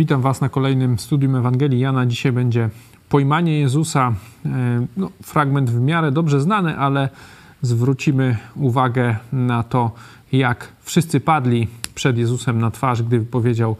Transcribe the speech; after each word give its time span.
Witam 0.00 0.20
Was 0.20 0.40
na 0.40 0.48
kolejnym 0.48 0.98
studium 0.98 1.36
Ewangelii 1.36 1.80
Jana. 1.80 2.06
Dzisiaj 2.06 2.32
będzie 2.32 2.70
pojmanie 3.08 3.60
Jezusa. 3.60 4.14
E, 4.46 4.86
no, 4.96 5.10
fragment 5.22 5.70
w 5.70 5.80
miarę 5.80 6.12
dobrze 6.12 6.40
znany, 6.40 6.78
ale 6.78 7.08
zwrócimy 7.62 8.36
uwagę 8.56 9.16
na 9.32 9.62
to, 9.62 9.90
jak 10.32 10.68
wszyscy 10.82 11.20
padli 11.20 11.68
przed 11.94 12.18
Jezusem 12.18 12.60
na 12.60 12.70
twarz, 12.70 13.02
gdy 13.02 13.20
powiedział 13.20 13.76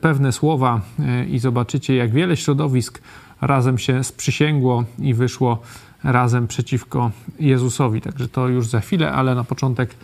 pewne 0.00 0.32
słowa 0.32 0.80
e, 0.98 1.24
i 1.24 1.38
zobaczycie, 1.38 1.96
jak 1.96 2.10
wiele 2.10 2.36
środowisk 2.36 3.02
razem 3.40 3.78
się 3.78 4.04
sprzysięgło 4.04 4.84
i 4.98 5.14
wyszło 5.14 5.62
razem 6.04 6.46
przeciwko 6.46 7.10
Jezusowi. 7.40 8.00
Także 8.00 8.28
to 8.28 8.48
już 8.48 8.66
za 8.66 8.80
chwilę, 8.80 9.12
ale 9.12 9.34
na 9.34 9.44
początek 9.44 9.94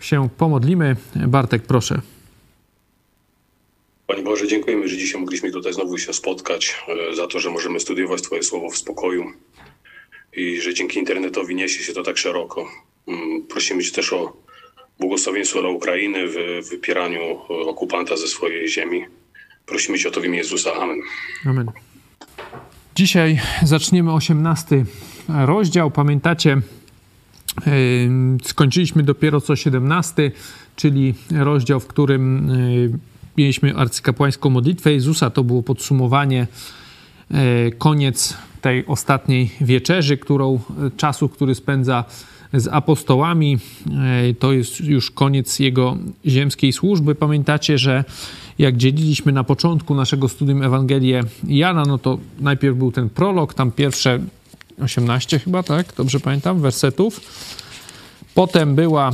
się 0.00 0.28
pomodlimy. 0.28 0.96
Bartek, 1.28 1.62
proszę. 1.62 2.00
Panie 4.08 4.22
Boże, 4.22 4.48
dziękujemy, 4.48 4.88
że 4.88 4.96
dzisiaj 4.96 5.20
mogliśmy 5.20 5.50
tutaj 5.50 5.72
znowu 5.72 5.98
się 5.98 6.12
spotkać, 6.12 6.76
e, 7.10 7.16
za 7.16 7.26
to, 7.26 7.40
że 7.40 7.50
możemy 7.50 7.80
studiować 7.80 8.22
Twoje 8.22 8.42
słowo 8.42 8.70
w 8.70 8.76
spokoju 8.76 9.32
i 10.36 10.60
że 10.60 10.74
dzięki 10.74 10.98
internetowi 10.98 11.54
niesie 11.54 11.84
się 11.84 11.92
to 11.92 12.02
tak 12.02 12.18
szeroko. 12.18 12.68
Mm, 13.08 13.42
prosimy 13.42 13.84
Cię 13.84 13.92
też 13.92 14.12
o 14.12 14.36
błogosławieństwo 15.00 15.60
dla 15.60 15.70
Ukrainy 15.70 16.18
w 16.26 16.68
wypieraniu 16.70 17.20
okupanta 17.48 18.16
ze 18.16 18.26
swojej 18.26 18.68
ziemi. 18.68 19.04
Prosimy 19.66 19.98
Cię 19.98 20.08
o 20.08 20.10
to 20.10 20.20
w 20.20 20.24
imię 20.24 20.38
Jezusa. 20.38 20.72
Amen. 20.74 21.00
Amen. 21.46 21.70
Dzisiaj 22.96 23.40
zaczniemy 23.62 24.12
18 24.12 24.84
rozdział. 25.28 25.90
Pamiętacie, 25.90 26.60
skończyliśmy 28.44 29.02
dopiero 29.02 29.40
co 29.40 29.56
17, 29.56 30.30
czyli 30.76 31.14
rozdział, 31.30 31.80
w 31.80 31.86
którym 31.86 32.50
mieliśmy 33.38 33.76
arcykapłańską 33.76 34.50
modlitwę 34.50 34.92
Jezusa. 34.92 35.30
To 35.30 35.44
było 35.44 35.62
podsumowanie, 35.62 36.46
koniec 37.78 38.36
tej 38.60 38.86
ostatniej 38.86 39.50
wieczerzy, 39.60 40.16
którą 40.16 40.60
czasu, 40.96 41.28
który 41.28 41.54
spędza 41.54 42.04
z 42.52 42.68
apostołami. 42.68 43.58
To 44.38 44.52
jest 44.52 44.80
już 44.80 45.10
koniec 45.10 45.58
jego 45.58 45.96
ziemskiej 46.26 46.72
służby. 46.72 47.14
Pamiętacie, 47.14 47.78
że 47.78 48.04
jak 48.58 48.76
dzieliliśmy 48.76 49.32
na 49.32 49.44
początku 49.44 49.94
naszego 49.94 50.28
studium 50.28 50.62
Ewangelię 50.62 51.24
Jana, 51.46 51.84
no 51.84 51.98
to 51.98 52.18
najpierw 52.40 52.76
był 52.76 52.92
ten 52.92 53.08
prolog, 53.08 53.54
tam 53.54 53.70
pierwsze 53.70 54.18
18 54.82 55.38
chyba, 55.38 55.62
tak? 55.62 55.94
Dobrze 55.96 56.20
pamiętam, 56.20 56.60
wersetów. 56.60 57.20
Potem 58.34 58.74
była 58.74 59.10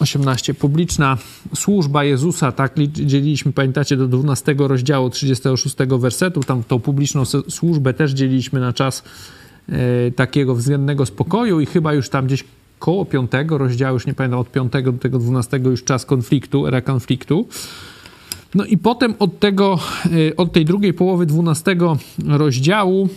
18 0.00 0.54
publiczna 0.54 1.18
służba 1.54 2.04
Jezusa, 2.04 2.52
tak 2.52 2.74
dzieliliśmy, 2.88 3.52
pamiętacie, 3.52 3.96
do 3.96 4.08
12 4.08 4.54
rozdziału 4.58 5.10
36 5.10 5.76
wersetu, 5.98 6.40
tam 6.40 6.62
tą 6.62 6.80
publiczną 6.80 7.24
służbę 7.48 7.94
też 7.94 8.12
dzieliliśmy 8.12 8.60
na 8.60 8.72
czas 8.72 9.02
e, 9.68 10.10
takiego 10.10 10.54
względnego 10.54 11.06
spokoju 11.06 11.60
i 11.60 11.66
chyba 11.66 11.94
już 11.94 12.08
tam 12.08 12.26
gdzieś 12.26 12.44
koło 12.78 13.04
5 13.04 13.30
rozdziału, 13.48 13.94
już 13.94 14.06
nie 14.06 14.14
pamiętam, 14.14 14.40
od 14.40 14.52
5 14.52 14.72
do 14.84 14.92
tego 14.92 15.18
12 15.18 15.60
już 15.64 15.84
czas 15.84 16.06
konfliktu, 16.06 16.66
era 16.66 16.80
konfliktu. 16.80 17.48
No 18.54 18.64
i 18.64 18.78
potem 18.78 19.14
od 19.18 19.38
tego, 19.38 19.78
e, 20.30 20.36
od 20.36 20.52
tej 20.52 20.64
drugiej 20.64 20.94
połowy 20.94 21.26
12 21.26 21.76
rozdziału 22.26 23.08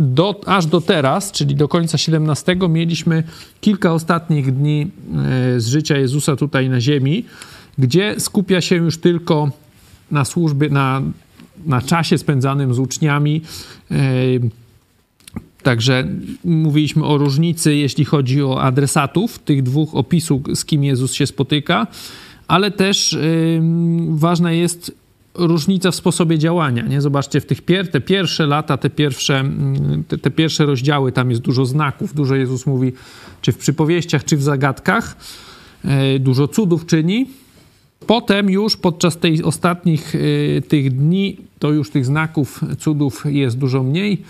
do, 0.00 0.40
aż 0.46 0.66
do 0.66 0.80
teraz, 0.80 1.32
czyli 1.32 1.54
do 1.54 1.68
końca 1.68 1.98
17, 1.98 2.56
mieliśmy 2.68 3.22
kilka 3.60 3.92
ostatnich 3.92 4.54
dni 4.54 4.82
e, 4.82 5.60
z 5.60 5.66
życia 5.66 5.98
Jezusa 5.98 6.36
tutaj 6.36 6.68
na 6.68 6.80
ziemi, 6.80 7.24
gdzie 7.78 8.14
skupia 8.20 8.60
się 8.60 8.76
już 8.76 8.98
tylko 8.98 9.50
na 10.10 10.24
służbie, 10.24 10.68
na, 10.68 11.02
na 11.66 11.82
czasie 11.82 12.18
spędzanym 12.18 12.74
z 12.74 12.78
uczniami. 12.78 13.42
E, 13.90 13.96
także 15.62 16.08
mówiliśmy 16.44 17.04
o 17.04 17.18
różnicy, 17.18 17.74
jeśli 17.74 18.04
chodzi 18.04 18.42
o 18.42 18.62
adresatów 18.62 19.38
tych 19.38 19.62
dwóch 19.62 19.94
opisów, 19.94 20.42
z 20.54 20.64
kim 20.64 20.84
Jezus 20.84 21.12
się 21.12 21.26
spotyka, 21.26 21.86
ale 22.48 22.70
też 22.70 23.18
ważna 24.08 24.52
jest 24.52 25.01
różnica 25.34 25.90
w 25.90 25.94
sposobie 25.94 26.38
działania. 26.38 26.82
Nie? 26.82 27.00
Zobaczcie, 27.00 27.40
w 27.40 27.46
tych 27.46 27.62
pier 27.62 27.90
te 27.90 28.00
pierwsze 28.00 28.46
lata, 28.46 28.76
te 28.76 28.90
pierwsze, 28.90 29.40
mm, 29.40 30.04
te, 30.04 30.18
te, 30.18 30.30
pierwsze 30.30 30.66
rozdziały, 30.66 31.12
tam 31.12 31.30
jest 31.30 31.42
dużo 31.42 31.66
znaków, 31.66 32.14
dużo 32.14 32.34
Jezus 32.34 32.66
mówi, 32.66 32.92
czy 33.40 33.52
w 33.52 33.58
przypowieściach, 33.58 34.24
czy 34.24 34.36
w 34.36 34.42
zagadkach, 34.42 35.16
e, 35.84 36.18
dużo 36.18 36.48
cudów 36.48 36.86
czyni. 36.86 37.26
Potem 38.06 38.50
już 38.50 38.76
podczas 38.76 39.18
tej 39.18 39.42
ostatnich 39.42 40.14
y, 40.14 40.62
tych 40.68 40.96
dni, 40.96 41.36
to 41.58 41.70
już 41.70 41.90
tych 41.90 42.06
znaków, 42.06 42.60
cudów 42.78 43.24
jest 43.28 43.58
dużo 43.58 43.82
mniej. 43.82 44.22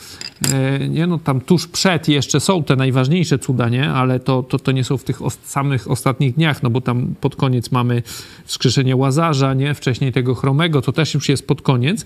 Y, 0.82 0.88
nie, 0.88 1.06
no 1.06 1.18
tam 1.18 1.40
tuż 1.40 1.66
przed 1.66 2.08
jeszcze 2.08 2.40
są 2.40 2.64
te 2.64 2.76
najważniejsze 2.76 3.38
cuda, 3.38 3.68
nie? 3.68 3.90
Ale 3.90 4.20
to, 4.20 4.42
to, 4.42 4.58
to 4.58 4.72
nie 4.72 4.84
są 4.84 4.96
w 4.96 5.04
tych 5.04 5.18
samych 5.44 5.90
ostatnich 5.90 6.34
dniach, 6.34 6.62
no 6.62 6.70
bo 6.70 6.80
tam 6.80 7.14
pod 7.20 7.36
koniec 7.36 7.72
mamy 7.72 8.02
wskrzeszenie 8.44 8.96
Łazarza, 8.96 9.54
nie? 9.54 9.74
Wcześniej 9.74 10.12
tego 10.12 10.34
Chromego, 10.34 10.82
to 10.82 10.92
też 10.92 11.14
już 11.14 11.28
jest 11.28 11.46
pod 11.46 11.62
koniec. 11.62 12.04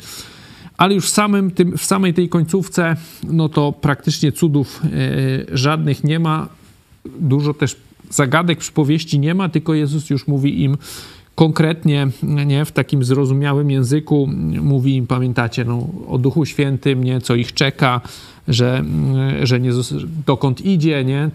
Ale 0.76 0.94
już 0.94 1.06
w, 1.06 1.10
samym 1.10 1.50
tym, 1.50 1.78
w 1.78 1.84
samej 1.84 2.14
tej 2.14 2.28
końcówce, 2.28 2.96
no 3.24 3.48
to 3.48 3.72
praktycznie 3.72 4.32
cudów 4.32 4.82
y, 4.84 5.46
żadnych 5.52 6.04
nie 6.04 6.18
ma. 6.18 6.48
Dużo 7.20 7.54
też 7.54 7.76
zagadek 8.10 8.58
przypowieści 8.58 9.18
nie 9.18 9.34
ma, 9.34 9.48
tylko 9.48 9.74
Jezus 9.74 10.10
już 10.10 10.26
mówi 10.26 10.62
im, 10.62 10.76
konkretnie, 11.36 12.08
nie, 12.22 12.64
w 12.64 12.72
takim 12.72 13.04
zrozumiałym 13.04 13.70
języku 13.70 14.28
mówi 14.62 14.96
im, 14.96 15.06
pamiętacie, 15.06 15.64
no, 15.64 15.88
o 16.08 16.18
Duchu 16.18 16.46
Świętym, 16.46 17.04
nie, 17.04 17.20
co 17.20 17.34
ich 17.34 17.54
czeka, 17.54 18.00
że, 18.48 18.84
że 19.42 19.60
nie, 19.60 19.70
dokąd 20.26 20.60
idzie, 20.60 21.04
nie, 21.04 21.30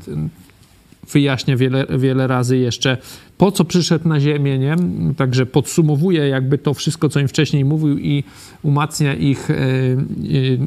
wyjaśnia 1.12 1.58
wiele, 1.58 1.86
wiele 2.00 2.28
razy 2.28 2.58
jeszcze, 2.58 2.98
po 3.38 3.52
co 3.52 3.66
przyszedł 3.66 4.08
na 4.08 4.20
ziemię, 4.20 4.60
nie? 4.60 4.76
Także 5.18 5.46
podsumowuje 5.46 6.28
jakby 6.28 6.58
to 6.58 6.74
wszystko, 6.74 7.10
co 7.10 7.20
im 7.20 7.28
wcześniej 7.28 7.66
mówił 7.66 7.98
i 7.98 8.24
umacnia 8.64 9.14
ich 9.14 9.50
yy, 9.50 10.40
yy, 10.40 10.60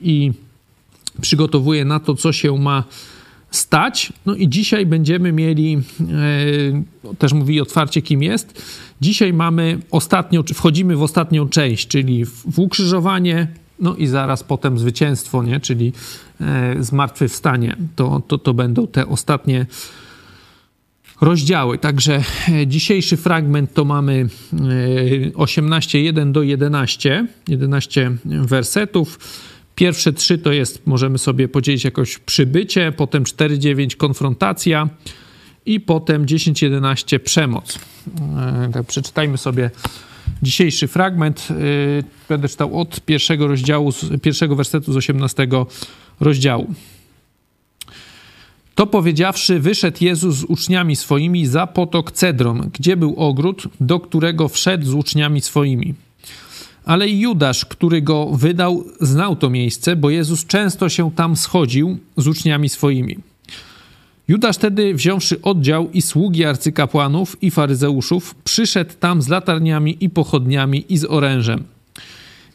i 0.00 0.32
przygotowuje 1.20 1.84
na 1.84 2.00
to, 2.00 2.14
co 2.14 2.32
się 2.32 2.58
ma 2.58 2.84
stać. 3.50 4.12
No 4.26 4.34
i 4.34 4.48
dzisiaj 4.48 4.86
będziemy 4.86 5.32
mieli, 5.32 5.78
e, 7.10 7.14
też 7.18 7.32
mówi 7.32 7.60
otwarcie, 7.60 8.02
kim 8.02 8.22
jest. 8.22 8.62
Dzisiaj 9.00 9.32
mamy 9.32 9.78
ostatnią, 9.90 10.42
wchodzimy 10.54 10.96
w 10.96 11.02
ostatnią 11.02 11.48
część, 11.48 11.88
czyli 11.88 12.24
w 12.24 12.58
ukrzyżowanie, 12.58 13.46
no 13.80 13.96
i 13.96 14.06
zaraz 14.06 14.44
potem 14.44 14.78
zwycięstwo, 14.78 15.42
nie? 15.42 15.60
czyli 15.60 15.92
e, 16.40 16.76
zmartwychwstanie. 16.80 17.76
To, 17.96 18.22
to, 18.28 18.38
to 18.38 18.54
będą 18.54 18.86
te 18.86 19.06
ostatnie 19.06 19.66
rozdziały. 21.20 21.78
Także 21.78 22.22
e, 22.48 22.66
dzisiejszy 22.66 23.16
fragment 23.16 23.74
to 23.74 23.84
mamy 23.84 24.28
18:1 25.34 26.32
do 26.32 26.42
11, 26.42 27.26
11 27.48 28.16
wersetów. 28.24 29.18
Pierwsze 29.78 30.12
trzy 30.12 30.38
to 30.38 30.52
jest, 30.52 30.86
możemy 30.86 31.18
sobie 31.18 31.48
podzielić 31.48 31.84
jakoś 31.84 32.18
przybycie, 32.18 32.92
potem 32.96 33.24
4-9 33.24 33.96
konfrontacja 33.96 34.88
i 35.66 35.80
potem 35.80 36.26
10-11 36.26 37.18
przemoc. 37.18 37.78
E, 38.38 38.70
tak, 38.72 38.86
przeczytajmy 38.86 39.38
sobie 39.38 39.70
dzisiejszy 40.42 40.88
fragment. 40.88 41.48
E, 41.50 41.54
będę 42.28 42.48
czytał 42.48 42.80
od 42.80 43.00
pierwszego 43.00 43.46
rozdziału, 43.48 43.92
pierwszego 44.22 44.56
wersetu 44.56 44.92
z 44.92 44.96
18 44.96 45.48
rozdziału. 46.20 46.74
To 48.74 48.86
powiedziawszy, 48.86 49.60
wyszedł 49.60 49.98
Jezus 50.00 50.36
z 50.36 50.44
uczniami 50.44 50.96
swoimi 50.96 51.46
za 51.46 51.66
potok 51.66 52.12
Cedron, 52.12 52.70
gdzie 52.74 52.96
był 52.96 53.14
ogród, 53.16 53.68
do 53.80 54.00
którego 54.00 54.48
wszedł 54.48 54.86
z 54.86 54.94
uczniami 54.94 55.40
swoimi. 55.40 55.94
Ale 56.88 57.08
Judasz, 57.08 57.64
który 57.64 58.02
go 58.02 58.26
wydał, 58.26 58.84
znał 59.00 59.36
to 59.36 59.50
miejsce, 59.50 59.96
bo 59.96 60.10
Jezus 60.10 60.46
często 60.46 60.88
się 60.88 61.10
tam 61.10 61.36
schodził 61.36 61.98
z 62.16 62.26
uczniami 62.26 62.68
swoimi. 62.68 63.18
Judasz 64.28 64.56
tedy, 64.56 64.94
wziąwszy 64.94 65.42
oddział 65.42 65.90
i 65.90 66.02
sługi 66.02 66.44
arcykapłanów 66.44 67.42
i 67.42 67.50
faryzeuszów, 67.50 68.34
przyszedł 68.34 68.90
tam 69.00 69.22
z 69.22 69.28
latarniami 69.28 69.96
i 70.00 70.10
pochodniami 70.10 70.84
i 70.88 70.98
z 70.98 71.04
orężem. 71.04 71.64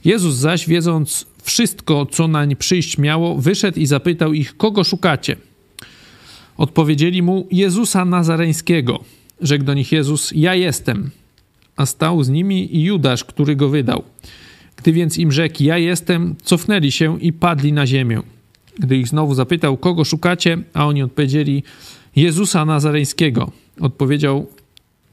Jezus 0.06 0.36
zaś, 0.36 0.68
wiedząc 0.68 1.26
wszystko, 1.44 2.06
co 2.06 2.28
nań 2.28 2.56
przyjść 2.56 2.98
miało, 2.98 3.36
wyszedł 3.36 3.80
i 3.80 3.86
zapytał 3.86 4.34
ich, 4.34 4.58
kogo 4.58 4.84
szukacie? 4.84 5.36
Odpowiedzieli 6.58 7.22
mu, 7.22 7.48
Jezusa 7.52 8.06
Nazareńskiego. 8.06 9.04
Rzekł 9.42 9.66
do 9.66 9.74
nich 9.74 9.92
Jezus, 9.92 10.32
ja 10.36 10.56
jestem 10.56 11.12
a 11.76 11.86
stał 11.86 12.24
z 12.24 12.30
nimi 12.30 12.84
Judasz, 12.84 13.24
który 13.24 13.56
go 13.56 13.70
wydał. 13.70 14.04
Gdy 14.76 14.92
więc 14.92 15.18
im 15.18 15.32
rzekł, 15.32 15.64
ja 15.64 15.78
jestem, 15.78 16.36
cofnęli 16.44 16.92
się 16.92 17.20
i 17.22 17.34
padli 17.34 17.74
na 17.74 17.88
ziemię. 17.88 18.22
Gdy 18.80 18.98
ich 18.98 19.08
znowu 19.08 19.34
zapytał, 19.34 19.78
kogo 19.78 20.06
szukacie, 20.06 20.58
a 20.74 20.88
oni 20.88 21.04
odpowiedzieli, 21.04 21.64
Jezusa 22.16 22.66
Nazareńskiego. 22.66 23.52
Odpowiedział, 23.80 24.48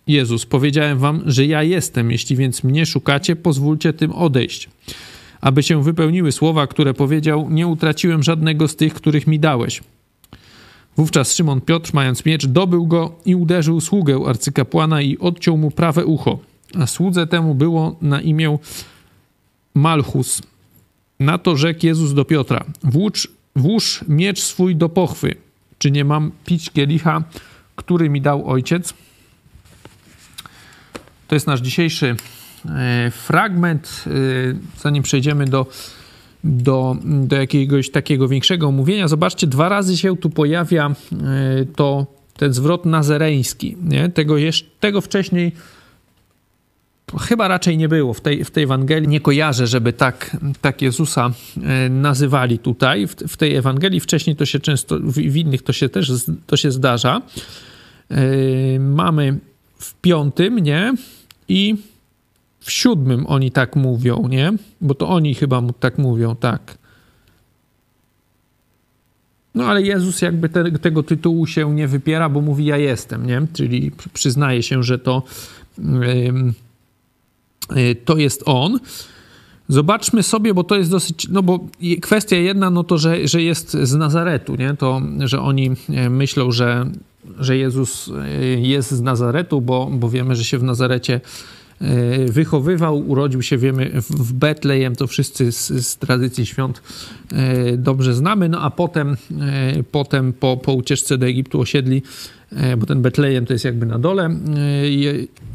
Jezus, 0.07 0.47
powiedziałem 0.47 0.99
wam, 0.99 1.23
że 1.27 1.47
ja 1.47 1.63
jestem. 1.63 2.11
Jeśli 2.11 2.37
więc 2.37 2.65
mnie 2.65 2.87
szukacie, 2.87 3.37
pozwólcie 3.37 3.93
tym 3.93 4.13
odejść. 4.13 4.69
Aby 5.41 5.63
się 5.63 5.83
wypełniły 5.83 6.33
słowa, 6.33 6.67
które 6.67 6.95
powiedział, 6.95 7.51
nie 7.51 7.67
utraciłem 7.67 8.23
żadnego 8.23 8.69
z 8.69 8.77
tych, 8.77 8.95
których 8.95 9.27
mi 9.27 9.39
dałeś. 9.39 9.81
Wówczas 10.97 11.35
Szymon 11.35 11.61
Piotr, 11.61 11.91
mając 11.95 12.25
miecz, 12.25 12.47
dobył 12.47 12.87
go 12.87 13.15
i 13.27 13.35
uderzył 13.35 13.81
sługę 13.81 14.21
arcykapłana 14.27 15.03
i 15.03 15.19
odciął 15.19 15.57
mu 15.57 15.71
prawe 15.71 16.07
ucho. 16.07 16.50
A 16.79 16.87
słudze 16.87 17.27
temu 17.27 17.55
było 17.55 17.97
na 18.03 18.21
imię 18.21 18.59
Malchus. 19.75 20.43
Na 21.21 21.39
to 21.39 21.57
rzekł 21.57 21.87
Jezus 21.87 22.15
do 22.15 22.25
Piotra: 22.25 22.65
Włócz, 22.83 23.29
włóż 23.57 24.05
miecz 24.09 24.41
swój 24.41 24.77
do 24.77 24.89
pochwy. 24.89 25.35
Czy 25.79 25.91
nie 25.91 26.05
mam 26.05 26.31
pić 26.45 26.71
kielicha, 26.71 27.23
który 27.77 28.11
mi 28.11 28.21
dał 28.21 28.51
ojciec? 28.51 28.95
To 31.29 31.35
jest 31.37 31.47
nasz 31.47 31.61
dzisiejszy 31.61 32.17
e, 32.69 33.11
fragment. 33.11 34.05
E, 34.07 34.11
zanim 34.81 35.03
przejdziemy 35.03 35.45
do, 35.45 35.67
do, 36.45 36.97
do 37.05 37.37
jakiegoś 37.37 37.91
takiego 37.91 38.29
większego 38.29 38.67
omówienia, 38.69 39.09
zobaczcie, 39.09 39.47
dwa 39.47 39.69
razy 39.69 39.97
się 39.97 40.17
tu 40.17 40.31
pojawia 40.31 40.91
e, 40.91 40.95
to, 41.77 42.07
ten 42.37 42.53
zwrot 42.53 42.87
nazareński. 42.87 43.77
Nie? 43.83 44.09
Tego, 44.09 44.39
jeszcze, 44.39 44.69
tego 44.81 45.01
wcześniej 45.01 45.53
chyba 47.19 47.49
raczej 47.49 47.79
nie 47.79 47.89
było 47.89 48.15
w 48.15 48.21
tej, 48.21 48.45
w 48.45 48.51
tej 48.51 48.65
Ewangelii. 48.65 49.09
Nie 49.09 49.21
kojarzę, 49.21 49.67
żeby 49.67 49.93
tak, 49.93 50.37
tak 50.61 50.83
Jezusa 50.83 51.31
nazywali 51.91 52.59
tutaj, 52.59 53.07
w, 53.07 53.15
w 53.15 53.37
tej 53.37 53.57
Ewangelii. 53.57 54.01
Wcześniej 54.01 54.37
to 54.37 54.47
się 54.47 54.61
często, 54.61 54.99
w, 54.99 55.13
w 55.13 55.37
innych 55.37 55.63
to 55.63 55.73
się 55.73 55.89
też 55.89 56.13
to 56.47 56.57
się 56.57 56.71
zdarza. 56.71 57.23
Mamy 58.79 59.39
w 59.79 59.95
piątym, 59.95 60.59
nie? 60.59 60.95
i 61.51 61.77
w 62.61 62.71
siódmym 62.71 63.27
oni 63.27 63.51
tak 63.51 63.77
mówią, 63.77 64.29
nie? 64.29 64.53
Bo 64.81 64.95
to 64.95 65.09
oni 65.09 65.35
chyba 65.35 65.61
mu 65.61 65.73
tak 65.73 65.99
mówią, 65.99 66.37
tak. 66.37 66.79
No 69.55 69.65
ale 69.65 69.83
Jezus 69.83 70.23
jakby 70.23 70.49
te, 70.49 70.73
tego 70.73 71.03
tytułu 71.03 71.47
się 71.47 71.75
nie 71.75 71.89
wypiera, 71.89 72.29
bo 72.29 72.41
mówi 72.41 72.65
ja 72.65 72.77
jestem, 72.77 73.27
nie? 73.27 73.43
Czyli 73.53 73.91
przyznaje 74.13 74.63
się, 74.63 74.83
że 74.83 74.99
to, 74.99 75.23
yy, 75.79 76.53
to 78.05 78.17
jest 78.17 78.43
On. 78.47 78.81
Zobaczmy 79.71 80.23
sobie, 80.23 80.55
bo 80.55 80.65
to 80.65 80.77
jest 80.77 80.91
dosyć, 80.91 81.29
no 81.29 81.43
bo 81.43 81.61
kwestia 82.03 82.37
jedna, 82.37 82.71
no 82.71 82.85
to, 82.85 82.99
że, 82.99 83.29
że 83.29 83.43
jest 83.43 83.71
z 83.73 83.95
Nazaretu, 83.95 84.57
nie? 84.57 84.75
To, 84.75 85.03
że 85.19 85.41
oni 85.41 85.71
e, 85.89 86.11
myślą, 86.11 86.53
że, 86.53 86.91
że 87.39 87.57
Jezus 87.57 88.09
e, 88.09 88.39
jest 88.61 88.91
z 88.91 89.01
Nazaretu, 89.01 89.61
bo, 89.61 89.91
bo 89.93 90.09
wiemy, 90.09 90.37
że 90.37 90.45
się 90.45 90.59
w 90.59 90.63
Nazarecie 90.63 91.21
e, 91.81 92.25
wychowywał, 92.25 93.09
urodził 93.09 93.43
się, 93.43 93.59
wiemy, 93.59 93.91
w 94.01 94.33
Betlejem, 94.33 94.97
to 94.97 95.07
wszyscy 95.07 95.53
z, 95.53 95.87
z 95.87 95.97
tradycji 95.97 96.47
świąt 96.47 96.83
dobrze 97.77 98.15
znamy, 98.15 98.49
no 98.49 98.61
a 98.61 98.71
potem, 98.71 99.17
potem 99.93 100.33
po, 100.33 100.57
po 100.57 100.73
ucieczce 100.73 101.19
do 101.19 101.27
Egiptu 101.27 101.61
osiedli 101.61 102.03
bo 102.79 102.87
ten 102.87 103.03
Betlejem 103.03 103.47
to 103.47 103.53
jest 103.53 103.65
jakby 103.65 103.87
na 103.87 103.99
dole 103.99 104.25
e, 104.25 104.31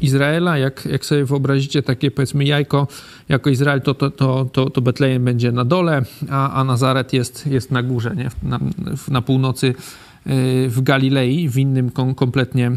Izraela. 0.00 0.58
Jak, 0.58 0.88
jak 0.90 1.04
sobie 1.04 1.24
wyobrazicie 1.24 1.82
takie 1.82 2.10
powiedzmy 2.10 2.44
jajko 2.44 2.88
jako 3.28 3.50
Izrael, 3.50 3.82
to, 3.82 3.94
to, 3.94 4.10
to, 4.10 4.44
to, 4.52 4.70
to 4.70 4.80
Betlejem 4.80 5.24
będzie 5.24 5.52
na 5.52 5.64
dole, 5.64 6.02
a, 6.30 6.52
a 6.52 6.64
Nazaret 6.64 7.12
jest, 7.12 7.46
jest 7.46 7.70
na 7.70 7.82
górze, 7.82 8.14
nie? 8.16 8.30
Na, 8.42 8.60
na 9.08 9.22
północy 9.22 9.66
e, 9.66 10.32
w 10.68 10.82
Galilei, 10.82 11.48
w 11.48 11.58
innym 11.58 11.90
kompletnie 12.16 12.72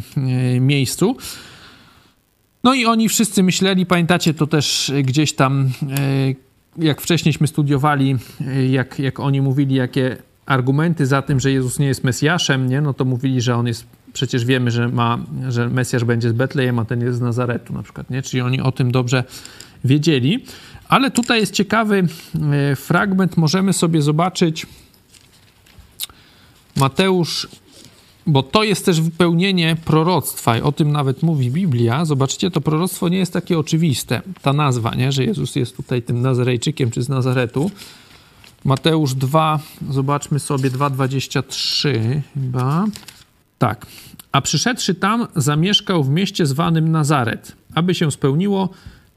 miejscu. 0.59 1.17
No 2.63 2.73
i 2.73 2.85
oni 2.85 3.09
wszyscy 3.09 3.43
myśleli, 3.43 3.85
pamiętacie 3.85 4.33
to 4.33 4.47
też 4.47 4.91
gdzieś 5.03 5.33
tam, 5.33 5.69
jak 6.77 7.01
wcześniejśmy 7.01 7.47
studiowali, 7.47 8.17
jak, 8.69 8.99
jak 8.99 9.19
oni 9.19 9.41
mówili, 9.41 9.75
jakie 9.75 10.17
argumenty 10.45 11.05
za 11.05 11.21
tym, 11.21 11.39
że 11.39 11.51
Jezus 11.51 11.79
nie 11.79 11.87
jest 11.87 12.03
Mesjaszem, 12.03 12.67
nie? 12.67 12.81
no 12.81 12.93
to 12.93 13.05
mówili, 13.05 13.41
że 13.41 13.55
on 13.55 13.67
jest 13.67 13.85
przecież 14.19 14.45
wiemy, 14.45 14.71
że, 14.71 14.87
ma, 14.87 15.17
że 15.49 15.69
Mesjasz 15.69 16.03
będzie 16.03 16.29
z 16.29 16.33
Betlejem, 16.33 16.79
a 16.79 16.85
ten 16.85 17.01
jest 17.01 17.17
z 17.17 17.21
Nazaretu 17.21 17.73
na 17.73 17.83
przykład, 17.83 18.09
nie? 18.09 18.21
Czyli 18.21 18.41
oni 18.41 18.61
o 18.61 18.71
tym 18.71 18.91
dobrze 18.91 19.23
wiedzieli. 19.83 20.43
Ale 20.89 21.11
tutaj 21.11 21.39
jest 21.39 21.53
ciekawy 21.53 22.07
e, 22.51 22.75
fragment, 22.75 23.37
możemy 23.37 23.73
sobie 23.73 24.01
zobaczyć 24.01 24.65
Mateusz, 26.75 27.47
bo 28.27 28.43
to 28.43 28.63
jest 28.63 28.85
też 28.85 29.01
wypełnienie 29.01 29.77
proroctwa 29.85 30.57
i 30.57 30.61
o 30.61 30.71
tym 30.71 30.91
nawet 30.91 31.23
mówi 31.23 31.51
Biblia. 31.51 32.05
Zobaczcie, 32.05 32.51
to 32.51 32.61
proroctwo 32.61 33.09
nie 33.09 33.17
jest 33.17 33.33
takie 33.33 33.59
oczywiste. 33.59 34.21
Ta 34.41 34.53
nazwa, 34.53 34.95
nie? 34.95 35.11
że 35.11 35.23
Jezus 35.23 35.55
jest 35.55 35.75
tutaj 35.75 36.01
tym 36.01 36.21
Nazarejczykiem 36.21 36.91
czy 36.91 37.01
z 37.01 37.09
Nazaretu. 37.09 37.71
Mateusz 38.65 39.13
2, 39.13 39.59
zobaczmy 39.89 40.39
sobie 40.39 40.71
2,23 40.71 42.21
chyba. 42.33 42.85
Tak. 43.59 43.85
A 44.31 44.41
przyszedłszy 44.41 44.95
tam, 44.95 45.27
zamieszkał 45.35 46.03
w 46.03 46.09
mieście 46.09 46.45
zwanym 46.45 46.91
Nazaret, 46.91 47.55
aby 47.75 47.95
się 47.95 48.11
spełniło, 48.11 48.69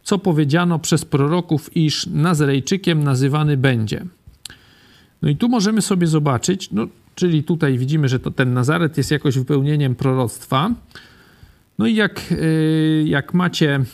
co 0.03 0.19
powiedziano 0.19 0.79
przez 0.79 1.05
proroków, 1.05 1.77
iż 1.77 2.07
Nazarejczykiem 2.07 3.05
nazywany 3.05 3.57
będzie. 3.57 4.05
No 5.23 5.29
i 5.29 5.37
tu 5.37 5.49
możemy 5.49 5.83
sobie 5.83 6.07
zobaczyć, 6.07 6.71
no, 6.71 6.87
czyli 7.15 7.45
tutaj 7.45 7.79
widzimy, 7.79 8.09
że 8.09 8.21
to 8.21 8.31
ten 8.31 8.55
Nazaret 8.55 8.97
jest 8.97 9.11
jakoś 9.11 9.39
wypełnieniem 9.39 9.95
proroctwa. 9.95 10.71
No 11.79 11.87
i 11.87 11.95
jak, 11.95 12.33
y, 12.33 13.05
jak 13.07 13.35
macie 13.35 13.85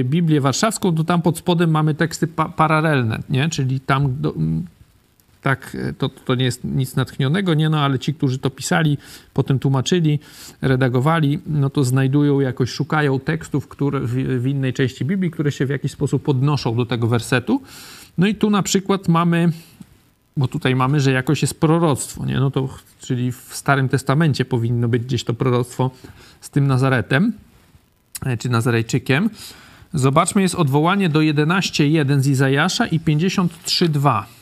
y, 0.00 0.04
Biblię 0.04 0.40
Warszawską, 0.40 0.94
to 0.94 1.04
tam 1.04 1.22
pod 1.22 1.38
spodem 1.38 1.70
mamy 1.70 1.94
teksty 1.94 2.26
pa 2.26 2.48
paralelne, 2.48 3.22
nie? 3.30 3.48
czyli 3.48 3.80
tam 3.80 4.20
do, 4.20 4.34
tak, 5.46 5.76
to, 5.98 6.08
to 6.08 6.34
nie 6.34 6.44
jest 6.44 6.64
nic 6.64 6.96
natchnionego, 6.96 7.54
nie 7.54 7.68
no, 7.68 7.80
ale 7.80 7.98
ci, 7.98 8.14
którzy 8.14 8.38
to 8.38 8.50
pisali, 8.50 8.98
potem 9.34 9.58
tłumaczyli, 9.58 10.18
redagowali, 10.62 11.38
no 11.46 11.70
to 11.70 11.84
znajdują 11.84 12.40
jakoś, 12.40 12.70
szukają 12.70 13.20
tekstów 13.20 13.68
które, 13.68 14.00
w, 14.00 14.12
w 14.42 14.46
innej 14.46 14.72
części 14.72 15.04
Biblii, 15.04 15.30
które 15.30 15.52
się 15.52 15.66
w 15.66 15.70
jakiś 15.70 15.92
sposób 15.92 16.28
odnoszą 16.28 16.76
do 16.76 16.86
tego 16.86 17.06
wersetu. 17.06 17.62
No 18.18 18.26
i 18.26 18.34
tu 18.34 18.50
na 18.50 18.62
przykład 18.62 19.08
mamy, 19.08 19.52
bo 20.36 20.48
tutaj 20.48 20.74
mamy, 20.74 21.00
że 21.00 21.12
jakoś 21.12 21.42
jest 21.42 21.60
proroctwo, 21.60 22.26
nie? 22.26 22.40
No 22.40 22.50
to, 22.50 22.68
czyli 23.00 23.32
w 23.32 23.48
Starym 23.50 23.88
Testamencie 23.88 24.44
powinno 24.44 24.88
być 24.88 25.02
gdzieś 25.02 25.24
to 25.24 25.34
proroctwo 25.34 25.90
z 26.40 26.50
tym 26.50 26.66
Nazaretem, 26.66 27.32
e, 28.26 28.36
czy 28.36 28.48
Nazarejczykiem. 28.48 29.30
Zobaczmy, 29.94 30.42
jest 30.42 30.54
odwołanie 30.54 31.08
do 31.08 31.20
11.1 31.20 32.20
z 32.20 32.26
Izajasza 32.26 32.86
i 32.86 33.00
53.2. 33.00 34.35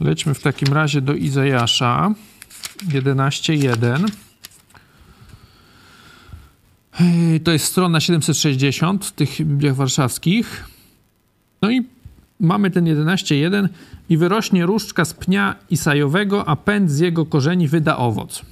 Lećmy 0.00 0.34
w 0.34 0.40
takim 0.40 0.72
razie 0.72 1.00
do 1.00 1.14
Izajasza 1.14 2.14
11.1. 2.88 4.06
To 7.44 7.52
jest 7.52 7.64
strona 7.64 8.00
760 8.00 9.06
w 9.06 9.12
tych 9.12 9.46
Bibliach 9.46 9.74
Warszawskich. 9.74 10.64
No 11.62 11.70
i 11.70 11.86
mamy 12.40 12.70
ten 12.70 12.84
11.1 12.84 13.68
i 14.08 14.16
wyrośnie 14.16 14.66
różdżka 14.66 15.04
z 15.04 15.14
pnia 15.14 15.56
Isajowego, 15.70 16.48
a 16.48 16.56
pęd 16.56 16.90
z 16.90 16.98
jego 16.98 17.26
korzeni 17.26 17.68
wyda 17.68 17.96
owoc. 17.96 18.42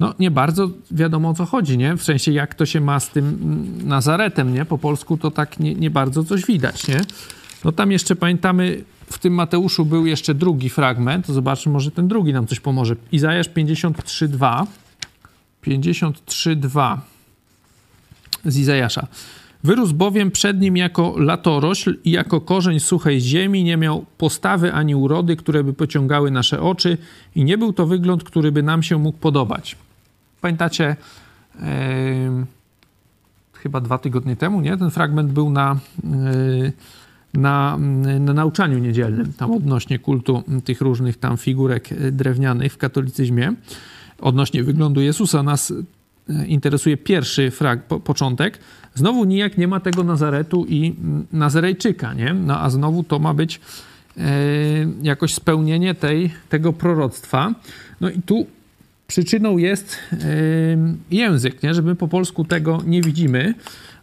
No, 0.00 0.14
nie 0.18 0.30
bardzo 0.30 0.70
wiadomo 0.90 1.28
o 1.28 1.34
co 1.34 1.46
chodzi, 1.46 1.78
nie? 1.78 1.96
W 1.96 2.02
sensie, 2.02 2.32
jak 2.32 2.54
to 2.54 2.66
się 2.66 2.80
ma 2.80 3.00
z 3.00 3.10
tym 3.10 3.38
Nazaretem, 3.84 4.54
nie? 4.54 4.64
Po 4.64 4.78
polsku 4.78 5.16
to 5.16 5.30
tak 5.30 5.60
nie, 5.60 5.74
nie 5.74 5.90
bardzo 5.90 6.24
coś 6.24 6.46
widać, 6.46 6.88
nie? 6.88 7.00
No 7.64 7.72
tam 7.72 7.92
jeszcze 7.92 8.16
pamiętamy, 8.16 8.84
w 9.12 9.18
tym 9.18 9.34
Mateuszu 9.34 9.84
był 9.84 10.06
jeszcze 10.06 10.34
drugi 10.34 10.70
fragment. 10.70 11.26
Zobaczmy, 11.26 11.72
może 11.72 11.90
ten 11.90 12.08
drugi 12.08 12.32
nam 12.32 12.46
coś 12.46 12.60
pomoże. 12.60 12.96
Izajasz 13.12 13.48
53:2. 13.48 14.66
53:2 15.62 16.98
z 18.44 18.56
Izajasza. 18.56 19.06
Wyrósł 19.64 19.94
bowiem 19.94 20.30
przed 20.30 20.60
nim 20.60 20.76
jako 20.76 21.14
latorośl 21.18 21.96
i 22.04 22.10
jako 22.10 22.40
korzeń 22.40 22.80
suchej 22.80 23.20
ziemi, 23.20 23.64
nie 23.64 23.76
miał 23.76 24.04
postawy 24.18 24.72
ani 24.72 24.94
urody, 24.94 25.36
które 25.36 25.64
by 25.64 25.72
pociągały 25.72 26.30
nasze 26.30 26.60
oczy 26.60 26.98
i 27.34 27.44
nie 27.44 27.58
był 27.58 27.72
to 27.72 27.86
wygląd, 27.86 28.24
który 28.24 28.52
by 28.52 28.62
nam 28.62 28.82
się 28.82 28.98
mógł 28.98 29.18
podobać. 29.18 29.76
Pamiętacie, 30.40 30.96
yy, 31.54 31.62
chyba 33.52 33.80
dwa 33.80 33.98
tygodnie 33.98 34.36
temu, 34.36 34.60
nie? 34.60 34.76
Ten 34.76 34.90
fragment 34.90 35.32
był 35.32 35.50
na... 35.50 35.76
Yy, 36.04 36.72
na, 37.34 37.78
na 38.20 38.34
nauczaniu 38.34 38.78
niedzielnym, 38.78 39.32
tam 39.32 39.50
odnośnie 39.50 39.98
kultu 39.98 40.42
tych 40.64 40.80
różnych 40.80 41.16
tam 41.16 41.36
figurek 41.36 41.88
drewnianych 42.12 42.72
w 42.72 42.76
katolicyzmie, 42.76 43.54
odnośnie 44.20 44.64
wyglądu 44.64 45.00
Jezusa, 45.00 45.42
nas 45.42 45.72
e, 46.30 46.46
interesuje 46.46 46.96
pierwszy 46.96 47.50
frag, 47.50 47.82
po, 47.82 48.00
początek. 48.00 48.58
Znowu 48.94 49.24
nijak 49.24 49.58
nie 49.58 49.68
ma 49.68 49.80
tego 49.80 50.04
Nazaretu 50.04 50.66
i 50.68 50.94
Nazarejczyka, 51.32 52.14
nie? 52.14 52.34
No 52.34 52.60
a 52.60 52.70
znowu 52.70 53.02
to 53.02 53.18
ma 53.18 53.34
być 53.34 53.60
e, 54.16 54.22
jakoś 55.02 55.34
spełnienie 55.34 55.94
tej, 55.94 56.30
tego 56.48 56.72
proroctwa. 56.72 57.54
No 58.00 58.10
i 58.10 58.22
tu 58.22 58.46
przyczyną 59.06 59.58
jest 59.58 59.98
język, 61.10 61.62
nie? 61.62 61.74
że 61.74 61.82
my 61.82 61.94
po 61.94 62.08
polsku 62.08 62.44
tego 62.44 62.82
nie 62.86 63.02
widzimy, 63.02 63.54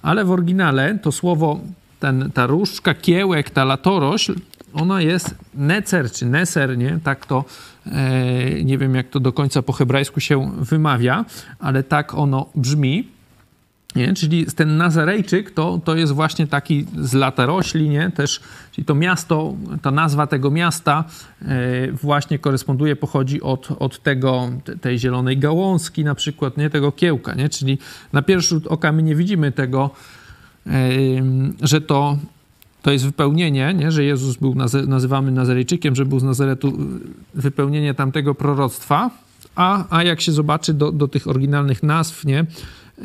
ale 0.02 0.26
w 0.26 0.32
oryginale 0.32 1.00
to 1.02 1.12
słowo, 1.12 1.60
ten, 2.00 2.32
ta 2.34 2.48
różdżka, 2.48 2.94
kiełek, 2.94 3.50
ta 3.50 3.66
latorośl, 3.66 4.36
ona 4.74 5.02
jest 5.02 5.36
necer 5.54 6.12
czy 6.12 6.26
neser, 6.26 6.78
nie? 6.78 7.00
Tak 7.04 7.26
to, 7.26 7.46
e, 7.86 8.64
nie 8.64 8.78
wiem 8.78 8.96
jak 8.96 9.10
to 9.10 9.20
do 9.20 9.34
końca 9.34 9.62
po 9.62 9.74
hebrajsku 9.74 10.20
się 10.20 10.52
wymawia, 10.58 11.26
ale 11.60 11.84
tak 11.84 12.14
ono 12.14 12.46
brzmi. 12.56 13.08
Nie? 13.96 14.14
Czyli 14.14 14.46
ten 14.46 14.78
Nazarejczyk 14.78 15.52
to, 15.52 15.80
to 15.84 15.96
jest 15.96 16.14
właśnie 16.14 16.48
taki 16.48 16.86
z 17.02 17.14
lata 17.14 17.46
rośli, 17.46 17.90
nie? 17.90 18.12
Też, 18.12 18.40
czyli 18.72 18.86
to 18.86 18.96
miasto, 18.96 19.54
ta 19.82 19.92
nazwa 19.92 20.28
tego 20.28 20.52
miasta 20.52 21.04
e, 21.42 21.92
właśnie 21.92 22.40
koresponduje, 22.40 22.96
pochodzi 22.96 23.42
od, 23.42 23.68
od 23.80 24.04
tego, 24.04 24.50
tej 24.82 25.00
zielonej 25.00 25.38
gałązki 25.38 26.04
na 26.04 26.16
przykład, 26.16 26.58
nie? 26.58 26.70
Tego 26.70 26.92
kiełka, 26.92 27.34
nie? 27.34 27.50
Czyli 27.50 27.78
na 28.14 28.22
pierwszy 28.22 28.50
rzut 28.50 28.68
oka 28.68 28.92
my 28.92 29.04
nie 29.04 29.16
widzimy 29.16 29.52
tego, 29.52 29.92
że 31.62 31.82
to 31.82 32.18
to 32.82 32.92
jest 32.92 33.06
wypełnienie, 33.06 33.74
nie? 33.74 33.92
że 33.92 34.04
Jezus 34.04 34.36
był 34.36 34.56
nazywany 34.88 35.32
Nazarejczykiem, 35.32 35.96
że 35.96 36.06
był 36.06 36.20
z 36.20 36.24
Nazaretu 36.24 36.78
wypełnienie 37.34 37.94
tamtego 37.94 38.36
proroctwa, 38.36 39.10
a, 39.56 39.98
a 39.98 40.04
jak 40.04 40.22
się 40.22 40.32
zobaczy 40.32 40.74
do, 40.74 40.92
do 40.92 41.08
tych 41.08 41.28
oryginalnych 41.28 41.84
nazw, 41.84 42.26
nie? 42.26 42.46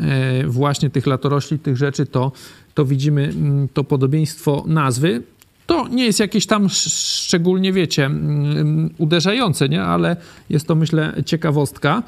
E, 0.00 0.46
właśnie 0.46 0.90
tych 0.90 1.06
latorośli, 1.06 1.58
tych 1.58 1.76
rzeczy, 1.76 2.06
to, 2.06 2.32
to 2.74 2.84
widzimy 2.84 3.22
mm, 3.22 3.68
to 3.68 3.84
podobieństwo 3.84 4.64
nazwy. 4.66 5.22
To 5.66 5.88
nie 5.88 6.04
jest 6.04 6.20
jakieś 6.20 6.46
tam 6.46 6.68
szczególnie, 6.68 7.72
wiecie, 7.72 8.06
mm, 8.06 8.90
uderzające, 8.98 9.68
nie? 9.68 9.82
ale 9.82 10.16
jest 10.50 10.66
to, 10.66 10.74
myślę, 10.74 11.12
ciekawostka, 11.26 12.02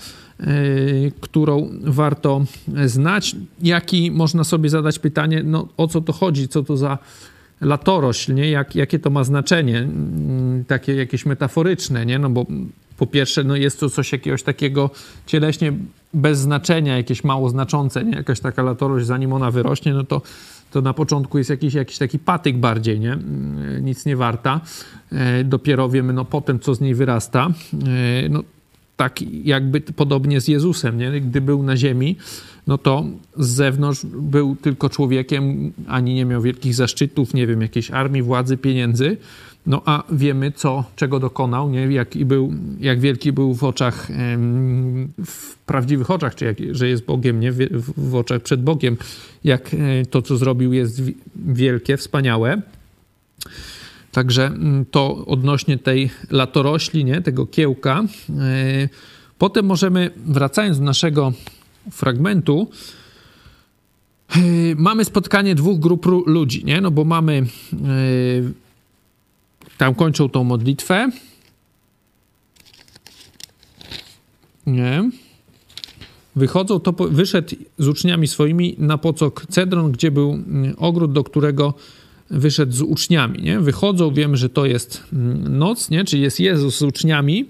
którą 1.21 1.71
warto 1.85 2.45
znać. 2.87 3.37
Jaki 3.63 4.11
można 4.11 4.45
sobie 4.45 4.69
zadać 4.69 4.99
pytanie, 4.99 5.43
no, 5.45 5.69
o 5.77 5.89
co 5.89 6.01
to 6.01 6.13
chodzi, 6.13 6.49
co 6.49 6.63
to 6.63 6.77
za 6.77 6.99
latorośl, 7.61 8.35
nie? 8.35 8.51
Jak, 8.51 8.75
jakie 8.75 8.99
to 8.99 9.11
ma 9.11 9.25
znaczenie, 9.25 9.79
mm, 9.79 10.65
takie 10.65 10.95
jakieś 10.95 11.27
metaforyczne, 11.27 12.07
nie? 12.07 12.19
No 12.19 12.31
bo 12.31 12.47
po 12.97 13.07
pierwsze, 13.07 13.45
no 13.45 13.57
jest 13.57 13.81
to 13.81 13.91
coś 13.91 14.13
jakiegoś 14.13 14.43
takiego 14.43 14.91
cieleśnie 15.27 15.73
bez 16.15 16.39
znaczenia, 16.39 16.97
jakieś 16.97 17.25
mało 17.25 17.51
znaczące, 17.51 18.05
nie? 18.05 18.17
Jakaś 18.17 18.41
taka 18.41 18.63
latorość, 18.63 19.07
zanim 19.07 19.33
ona 19.33 19.51
wyrośnie, 19.51 19.95
no 19.95 20.05
to, 20.05 20.23
to 20.71 20.81
na 20.81 20.95
początku 20.95 21.39
jest 21.39 21.51
jakiś, 21.51 21.75
jakiś 21.75 21.99
taki 21.99 22.19
patyk 22.19 22.59
bardziej, 22.59 23.01
nie? 23.01 23.13
Mm, 23.13 23.85
nic 23.85 24.07
nie 24.07 24.17
warta. 24.17 24.61
E, 25.13 25.45
dopiero 25.45 25.89
wiemy, 25.89 26.13
no 26.13 26.25
potem, 26.25 26.61
co 26.61 26.75
z 26.75 26.81
niej 26.81 26.95
wyrasta. 26.95 27.49
E, 28.25 28.29
no 28.29 28.43
tak 28.97 29.23
jakby 29.45 29.81
podobnie 29.81 30.41
z 30.41 30.49
Jezusem, 30.49 30.99
nie? 30.99 31.21
Gdy 31.21 31.41
był 31.41 31.63
na 31.63 31.77
ziemi, 31.77 32.17
no 32.67 32.79
to 32.79 33.05
z 33.37 33.49
zewnątrz 33.49 34.07
był 34.07 34.57
tylko 34.57 34.91
człowiekiem, 34.91 35.73
ani 35.87 36.15
nie 36.15 36.25
miał 36.25 36.43
wielkich 36.43 36.75
zaszczytów, 36.75 37.35
nie 37.35 37.47
wiem, 37.47 37.63
jakiejś 37.63 37.91
armii, 37.91 38.23
władzy, 38.23 38.57
pieniędzy. 38.57 39.17
No 39.67 39.83
a 39.85 40.03
wiemy, 40.13 40.53
co, 40.53 40.85
czego 40.97 41.21
dokonał, 41.21 41.71
nie? 41.71 41.81
Jak, 41.81 42.17
i 42.17 42.25
był, 42.25 42.53
jak 42.81 43.01
wielki 43.01 43.33
był 43.33 43.55
w 43.55 43.65
oczach, 43.65 44.09
w 45.27 45.57
prawdziwych 45.67 46.11
oczach, 46.11 46.35
czy 46.35 46.45
jak, 46.45 46.57
że 46.71 46.89
jest 46.89 47.05
Bogiem, 47.05 47.41
nie? 47.41 47.53
W, 47.53 47.93
w 47.97 48.15
oczach 48.15 48.43
przed 48.43 48.63
Bogiem, 48.63 48.97
jak 49.45 49.75
e, 49.75 50.07
to, 50.07 50.23
co 50.23 50.37
zrobił, 50.37 50.73
jest 50.73 51.03
wielkie, 51.37 51.97
wspaniałe. 51.97 52.63
Także 54.15 54.47
mm, 54.47 54.85
to 54.91 55.27
odnośnie 55.27 55.79
tej 55.79 56.11
latorośli, 56.31 57.05
nie? 57.05 57.21
tego 57.23 57.47
kiełka. 57.47 58.05
E, 58.39 58.89
potem 59.39 59.67
możemy, 59.67 60.11
wracając 60.17 60.79
do 60.79 60.85
naszego 60.85 61.33
fragmentu, 61.91 62.71
e, 64.31 64.39
mamy 64.77 65.05
spotkanie 65.05 65.55
dwóch 65.55 65.79
grup 65.79 66.07
ludzi, 66.27 66.65
nie? 66.65 66.81
No 66.81 66.91
bo 66.91 67.05
mamy 67.05 67.47
tam 69.79 69.95
kończą 69.95 70.29
tą 70.29 70.45
modlitwę. 70.45 71.11
Nie. 74.67 75.11
Wychodzą, 76.37 76.81
to 76.81 76.93
wyszedł 76.93 77.57
z 77.79 77.89
uczniami 77.89 78.29
swoimi 78.29 78.75
na 78.79 78.99
pocok 78.99 79.47
Cedron, 79.47 79.93
gdzie 79.93 80.11
był 80.11 80.33
mm, 80.33 80.75
ogród, 80.79 81.13
do 81.13 81.25
którego 81.25 81.75
wyszedł 82.31 82.73
z 82.73 82.83
uczniami. 82.83 83.43
Nie? 83.43 83.61
Wychodzą, 83.61 84.15
wiemy, 84.15 84.37
że 84.37 84.49
to 84.49 84.67
jest 84.67 85.05
mm, 85.13 85.59
noc, 85.59 85.91
nie? 85.91 86.05
czyli 86.05 86.23
jest 86.23 86.41
Jezus 86.41 86.79
z 86.79 86.83
uczniami. 86.83 87.45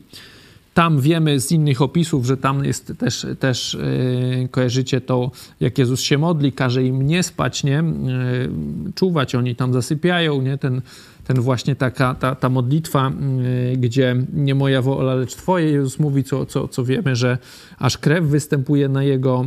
Tam 0.74 1.00
wiemy 1.00 1.40
z 1.40 1.52
innych 1.52 1.82
opisów, 1.82 2.26
że 2.26 2.36
tam 2.36 2.64
jest 2.64 2.92
też, 2.98 3.26
też 3.38 3.78
yy, 4.40 4.48
kojarzycie 4.48 5.00
to, 5.00 5.30
jak 5.60 5.78
Jezus 5.78 6.00
się 6.00 6.18
modli, 6.18 6.52
każe 6.52 6.84
im 6.84 7.06
nie 7.06 7.22
spać, 7.22 7.64
nie? 7.64 7.84
Yy, 8.86 8.92
czuwać, 8.94 9.34
oni 9.34 9.56
tam 9.56 9.72
zasypiają, 9.72 10.42
nie? 10.42 10.58
Ten 10.58 10.82
ten 11.24 11.40
właśnie 11.40 11.76
taka, 11.76 12.14
ta, 12.14 12.34
ta 12.34 12.48
modlitwa, 12.48 13.12
y, 13.72 13.76
gdzie 13.76 14.16
nie 14.32 14.54
moja 14.54 14.82
wola, 14.82 15.14
lecz 15.14 15.34
Twoje. 15.34 15.70
Jezus 15.70 15.98
mówi, 15.98 16.24
co, 16.24 16.46
co, 16.46 16.68
co 16.68 16.84
wiemy, 16.84 17.16
że 17.16 17.38
aż 17.78 17.98
krew 17.98 18.24
występuje 18.24 18.88
na 18.88 19.02
jego 19.02 19.44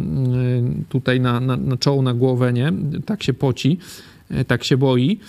tutaj 0.89 1.19
na, 1.19 1.39
na, 1.39 1.57
na 1.57 1.77
czoło, 1.77 2.01
na 2.01 2.13
głowę, 2.13 2.53
nie? 2.53 2.73
Tak 3.05 3.23
się 3.23 3.33
poci, 3.33 3.77
tak 4.47 4.63
się 4.63 4.77
boi. 4.77 5.19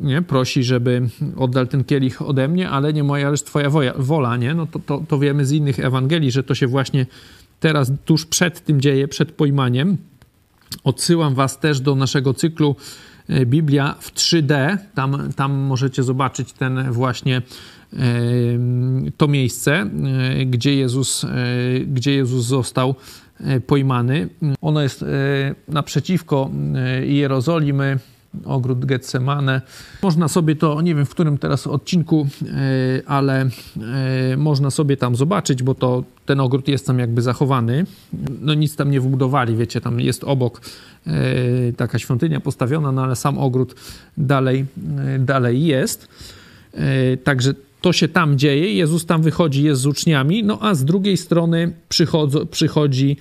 Nie? 0.00 0.22
Prosi, 0.22 0.64
żeby 0.64 1.08
oddal 1.36 1.68
ten 1.68 1.84
kielich 1.84 2.22
ode 2.22 2.48
mnie, 2.48 2.70
ale 2.70 2.92
nie 2.92 3.04
moja, 3.04 3.30
lecz 3.30 3.42
Twoja 3.42 3.70
wola, 3.96 4.36
nie? 4.36 4.54
No 4.54 4.66
to, 4.66 4.78
to, 4.78 5.04
to 5.08 5.18
wiemy 5.18 5.46
z 5.46 5.52
innych 5.52 5.78
Ewangelii, 5.78 6.30
że 6.30 6.42
to 6.42 6.54
się 6.54 6.66
właśnie 6.66 7.06
teraz 7.60 7.92
tuż 8.04 8.26
przed 8.26 8.60
tym 8.60 8.80
dzieje, 8.80 9.08
przed 9.08 9.32
pojmaniem. 9.32 9.96
Odsyłam 10.84 11.34
was 11.34 11.60
też 11.60 11.80
do 11.80 11.94
naszego 11.94 12.34
cyklu 12.34 12.76
E, 13.28 13.46
Biblia 13.46 13.94
w 14.00 14.14
3D. 14.14 14.78
Tam, 14.94 15.32
tam 15.36 15.52
możecie 15.52 16.02
zobaczyć 16.02 16.52
ten 16.52 16.92
właśnie 16.92 17.42
e, 17.92 17.98
to 19.16 19.28
miejsce, 19.28 19.72
e, 19.74 20.46
gdzie 20.46 20.74
Jezus, 20.74 21.26
gdzie 21.86 22.14
Jezus 22.14 22.44
został 22.44 22.94
pojmany. 23.66 24.28
Ono 24.60 24.82
jest 24.82 25.04
naprzeciwko 25.68 26.50
Jerozolimy, 27.02 27.98
ogród 28.44 28.84
Getsemane. 28.84 29.62
Można 30.02 30.28
sobie 30.28 30.56
to, 30.56 30.82
nie 30.82 30.94
wiem 30.94 31.06
w 31.06 31.10
którym 31.10 31.38
teraz 31.38 31.66
odcinku, 31.66 32.26
ale 33.06 33.48
można 34.36 34.70
sobie 34.70 34.96
tam 34.96 35.16
zobaczyć, 35.16 35.62
bo 35.62 35.74
to 35.74 36.04
ten 36.26 36.40
ogród 36.40 36.68
jest 36.68 36.86
tam 36.86 36.98
jakby 36.98 37.22
zachowany. 37.22 37.86
No 38.40 38.54
nic 38.54 38.76
tam 38.76 38.90
nie 38.90 39.00
wybudowali, 39.00 39.56
wiecie, 39.56 39.80
tam 39.80 40.00
jest 40.00 40.24
obok 40.24 40.60
E, 41.06 41.72
taka 41.72 41.98
świątynia 41.98 42.40
postawiona, 42.40 42.92
no 42.92 43.04
ale 43.04 43.16
sam 43.16 43.38
ogród 43.38 43.74
dalej, 44.16 44.66
e, 44.98 45.18
dalej 45.18 45.64
jest. 45.64 46.08
E, 46.74 47.16
także 47.16 47.54
to 47.84 47.92
się 47.92 48.08
tam 48.08 48.38
dzieje, 48.38 48.74
Jezus 48.74 49.06
tam 49.06 49.22
wychodzi, 49.22 49.62
jest 49.62 49.80
z 49.80 49.86
uczniami, 49.86 50.44
no 50.44 50.58
a 50.60 50.74
z 50.74 50.84
drugiej 50.84 51.16
strony 51.16 51.72
przychodzi 52.50 53.16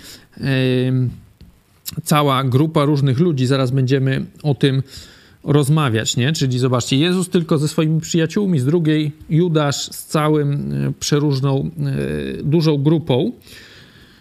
cała 2.04 2.44
grupa 2.44 2.86
różnych 2.86 3.20
ludzi, 3.20 3.46
zaraz 3.46 3.72
będziemy 3.72 4.26
o 4.44 4.56
tym 4.56 4.84
rozmawiać, 5.44 6.18
nie? 6.18 6.34
Czyli 6.34 6.60
zobaczcie, 6.60 6.98
Jezus 6.98 7.30
tylko 7.30 7.58
ze 7.58 7.68
swoimi 7.68 8.02
przyjaciółmi, 8.02 8.60
z 8.60 8.66
drugiej 8.66 9.12
Judasz 9.30 9.76
z 9.76 10.06
całym 10.06 10.74
przeróżną, 11.00 11.70
dużą 12.44 12.78
grupą. 12.78 13.32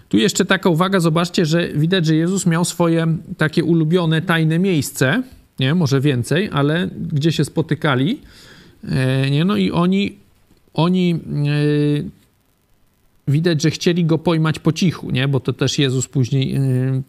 Tu 0.09 0.17
jeszcze 0.19 0.45
taka 0.45 0.71
uwaga, 0.71 1.01
zobaczcie, 1.01 1.47
że 1.47 1.69
widać, 1.69 2.07
że 2.07 2.17
Jezus 2.17 2.47
miał 2.47 2.65
swoje 2.65 3.07
takie 3.37 3.65
ulubione 3.65 4.23
tajne 4.23 4.59
miejsce, 4.59 5.23
nie, 5.61 5.75
może 5.75 6.01
więcej, 6.01 6.51
ale 6.53 6.89
gdzie 7.13 7.33
się 7.33 7.45
spotykali, 7.45 8.21
e, 8.89 9.31
nie, 9.31 9.45
no 9.45 9.57
i 9.57 9.71
oni, 9.71 10.22
oni 10.75 11.15
e, 11.15 11.19
widać, 13.29 13.63
że 13.63 13.71
chcieli 13.71 14.05
go 14.05 14.19
pojmać 14.19 14.59
po 14.59 14.73
cichu, 14.73 15.11
nie, 15.11 15.29
bo 15.29 15.41
to 15.41 15.53
też 15.53 15.79
Jezus 15.79 16.09
później 16.09 16.55
e, 16.55 16.61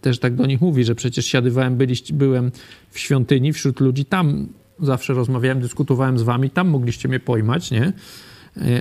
też 0.01 0.19
tak 0.19 0.35
do 0.35 0.45
nich 0.45 0.61
mówi, 0.61 0.83
że 0.83 0.95
przecież 0.95 1.25
siadywałem, 1.25 1.75
byliście, 1.75 2.13
byłem 2.13 2.51
w 2.91 2.99
świątyni 2.99 3.53
wśród 3.53 3.79
ludzi, 3.79 4.05
tam 4.05 4.47
zawsze 4.79 5.13
rozmawiałem, 5.13 5.61
dyskutowałem 5.61 6.19
z 6.19 6.21
wami, 6.21 6.49
tam 6.49 6.69
mogliście 6.69 7.09
mnie 7.09 7.19
pojmać, 7.19 7.71
nie, 7.71 7.93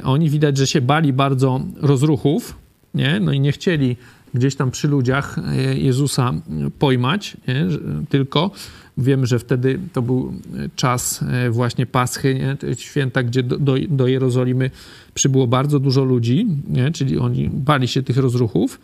oni 0.05 0.31
widać, 0.31 0.57
że 0.57 0.67
się 0.67 0.81
bali 0.81 1.13
bardzo 1.13 1.61
rozruchów, 1.77 2.57
nie? 2.95 3.21
No 3.21 3.33
i 3.33 3.41
nie 3.41 3.53
chcieli 3.53 3.97
gdzieś 4.35 4.57
tam 4.57 4.71
przy 4.71 4.89
ludziach 4.89 5.39
e, 5.39 5.79
Jezusa 5.79 6.33
pojmać, 6.79 7.37
nie? 7.49 7.67
tylko 8.09 8.51
wiemy, 8.99 9.27
że 9.27 9.39
wtedy 9.39 9.79
to 9.93 10.03
był 10.03 10.33
czas 10.77 11.23
e, 11.23 11.51
właśnie 11.51 11.87
Paschy, 11.87 12.35
nie? 12.35 12.57
święta, 12.75 13.23
gdzie 13.23 13.43
do, 13.43 13.59
do, 13.59 13.75
do 13.89 14.07
Jerozolimy 14.07 14.71
przybyło 15.15 15.47
bardzo 15.47 15.79
dużo 15.79 16.05
ludzi, 16.05 16.47
nie? 16.69 16.91
czyli 16.91 17.19
oni 17.19 17.51
bali 17.51 17.89
się 17.89 18.03
tych 18.03 18.17
rozruchów. 18.17 18.81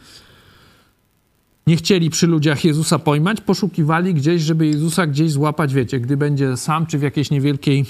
Nie 1.69 1.77
chcieli 1.77 2.11
przy 2.11 2.27
ludziach 2.27 2.65
Jezusa 2.65 2.99
pojmać, 2.99 3.41
poszukiwali 3.41 4.15
gdzieś, 4.15 4.43
żeby 4.43 4.67
Jezusa 4.67 5.07
gdzieś 5.07 5.31
złapać, 5.31 5.75
wiecie, 5.75 6.01
gdy 6.01 6.17
będzie 6.17 6.57
sam, 6.57 6.87
czy 6.87 6.99
w 6.99 7.03
jakiejś 7.03 7.31
niewielkiej 7.31 7.81
y, 7.81 7.85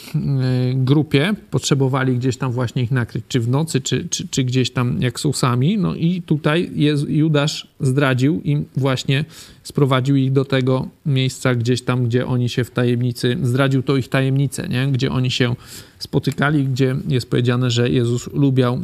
grupie, 0.74 1.34
potrzebowali 1.50 2.16
gdzieś 2.16 2.36
tam 2.36 2.52
właśnie 2.52 2.82
ich 2.82 2.90
nakryć, 2.90 3.24
czy 3.28 3.40
w 3.40 3.48
nocy, 3.48 3.80
czy, 3.80 4.08
czy, 4.08 4.28
czy 4.28 4.44
gdzieś 4.44 4.70
tam 4.70 5.02
jak 5.02 5.20
są 5.20 5.32
sami. 5.32 5.78
No 5.78 5.94
i 5.94 6.22
tutaj 6.22 6.70
Judasz 7.08 7.68
zdradził 7.80 8.40
im 8.44 8.64
właśnie, 8.76 9.24
sprowadził 9.62 10.16
ich 10.16 10.32
do 10.32 10.44
tego 10.44 10.88
miejsca 11.06 11.54
gdzieś 11.54 11.82
tam, 11.82 12.04
gdzie 12.04 12.26
oni 12.26 12.48
się 12.48 12.64
w 12.64 12.70
tajemnicy, 12.70 13.36
zdradził 13.42 13.82
to 13.82 13.96
ich 13.96 14.08
tajemnicę, 14.08 14.68
nie? 14.68 14.86
gdzie 14.86 15.12
oni 15.12 15.30
się 15.30 15.56
spotykali, 15.98 16.64
gdzie 16.64 16.96
jest 17.08 17.30
powiedziane, 17.30 17.70
że 17.70 17.90
Jezus 17.90 18.32
lubiał 18.32 18.74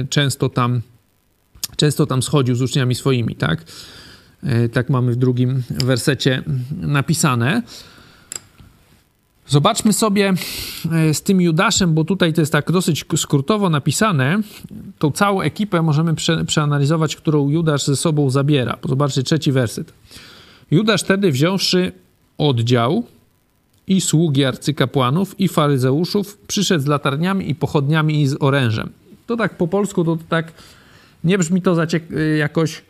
y, 0.00 0.06
często 0.08 0.48
tam 0.48 0.80
często 1.76 2.06
tam 2.06 2.22
schodził 2.22 2.54
z 2.54 2.62
uczniami 2.62 2.94
swoimi, 2.94 3.34
tak? 3.34 3.64
E, 4.42 4.68
tak 4.68 4.90
mamy 4.90 5.12
w 5.12 5.16
drugim 5.16 5.62
wersecie 5.70 6.42
napisane. 6.80 7.62
Zobaczmy 9.46 9.92
sobie 9.92 10.34
e, 10.92 11.14
z 11.14 11.22
tym 11.22 11.40
Judaszem, 11.40 11.94
bo 11.94 12.04
tutaj 12.04 12.32
to 12.32 12.40
jest 12.40 12.52
tak 12.52 12.72
dosyć 12.72 13.04
skrótowo 13.16 13.70
napisane. 13.70 14.40
Tą 14.98 15.10
całą 15.10 15.40
ekipę 15.40 15.82
możemy 15.82 16.14
prze, 16.14 16.44
przeanalizować, 16.44 17.16
którą 17.16 17.48
Judasz 17.48 17.84
ze 17.84 17.96
sobą 17.96 18.30
zabiera. 18.30 18.78
Zobaczcie 18.88 19.22
trzeci 19.22 19.52
werset. 19.52 19.92
Judasz 20.70 21.02
wtedy 21.02 21.32
wziąwszy 21.32 21.92
oddział 22.38 23.04
i 23.86 24.00
sługi 24.00 24.44
arcykapłanów 24.44 25.40
i 25.40 25.48
faryzeuszów, 25.48 26.38
przyszedł 26.46 26.84
z 26.84 26.86
latarniami 26.86 27.50
i 27.50 27.54
pochodniami 27.54 28.22
i 28.22 28.26
z 28.26 28.36
orężem. 28.40 28.90
To 29.26 29.36
tak 29.36 29.56
po 29.56 29.68
polsku 29.68 30.04
to 30.04 30.18
tak 30.28 30.52
nie 31.24 31.38
brzmi 31.38 31.62
to 31.62 31.76
jakoś 32.38 32.82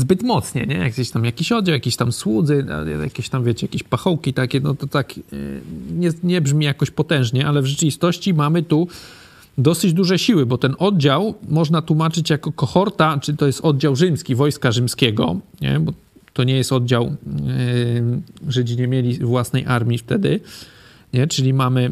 zbyt 0.00 0.22
mocnie, 0.22 0.66
nie? 0.66 0.74
Jak 0.74 0.92
gdzieś 0.92 1.10
tam 1.10 1.24
jakiś 1.24 1.52
oddział, 1.52 1.72
jakieś 1.72 1.96
tam 1.96 2.12
słudzy, 2.12 2.66
jakieś 3.02 3.28
tam, 3.28 3.44
wiecie, 3.44 3.66
jakieś 3.66 3.82
pachołki 3.82 4.34
takie, 4.34 4.60
no 4.60 4.74
to 4.74 4.86
tak 4.86 5.12
e, 5.12 5.20
nie, 5.90 6.10
nie 6.22 6.40
brzmi 6.40 6.64
jakoś 6.64 6.90
potężnie, 6.90 7.46
ale 7.46 7.62
w 7.62 7.66
rzeczywistości 7.66 8.34
mamy 8.34 8.62
tu 8.62 8.88
dosyć 9.58 9.92
duże 9.92 10.18
siły, 10.18 10.46
bo 10.46 10.58
ten 10.58 10.74
oddział 10.78 11.34
można 11.48 11.82
tłumaczyć 11.82 12.30
jako 12.30 12.52
kohorta, 12.52 13.18
czy 13.22 13.36
to 13.36 13.46
jest 13.46 13.60
oddział 13.60 13.96
rzymski, 13.96 14.34
wojska 14.34 14.72
rzymskiego, 14.72 15.40
nie? 15.60 15.80
bo 15.80 15.92
to 16.32 16.44
nie 16.44 16.56
jest 16.56 16.72
oddział, 16.72 17.16
yy, 18.44 18.52
Żydzi 18.52 18.76
nie 18.76 18.88
mieli 18.88 19.18
własnej 19.18 19.66
armii 19.66 19.98
wtedy, 19.98 20.40
nie? 21.12 21.26
czyli 21.26 21.54
mamy 21.54 21.82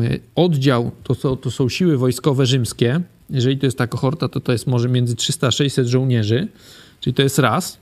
yy, 0.00 0.20
oddział, 0.34 0.90
to, 1.04 1.14
to, 1.14 1.36
to 1.36 1.50
są 1.50 1.68
siły 1.68 1.98
wojskowe 1.98 2.46
rzymskie, 2.46 3.00
jeżeli 3.30 3.58
to 3.58 3.66
jest 3.66 3.78
ta 3.78 3.86
kohorta, 3.86 4.28
to 4.28 4.40
to 4.40 4.52
jest 4.52 4.66
może 4.66 4.88
między 4.88 5.16
300 5.16 5.46
a 5.46 5.50
600 5.50 5.86
żołnierzy, 5.86 6.48
Czyli 7.02 7.14
to 7.14 7.22
jest 7.22 7.38
raz, 7.38 7.78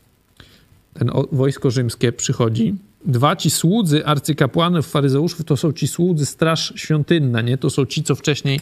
ten 0.95 1.11
wojsko 1.33 1.71
rzymskie 1.71 2.13
przychodzi. 2.13 2.75
Dwa, 3.07 3.37
ci 3.37 3.51
słudzy 3.51 4.07
arcykapłanów, 4.07 4.87
faryzeuszów, 4.87 5.45
to 5.45 5.57
są 5.57 5.73
ci 5.73 5.89
słudzy 5.89 6.27
straż 6.27 6.73
świątynna, 6.77 7.41
nie? 7.41 7.59
To 7.59 7.71
są 7.71 7.87
ci, 7.87 8.03
co 8.03 8.15
wcześniej 8.15 8.61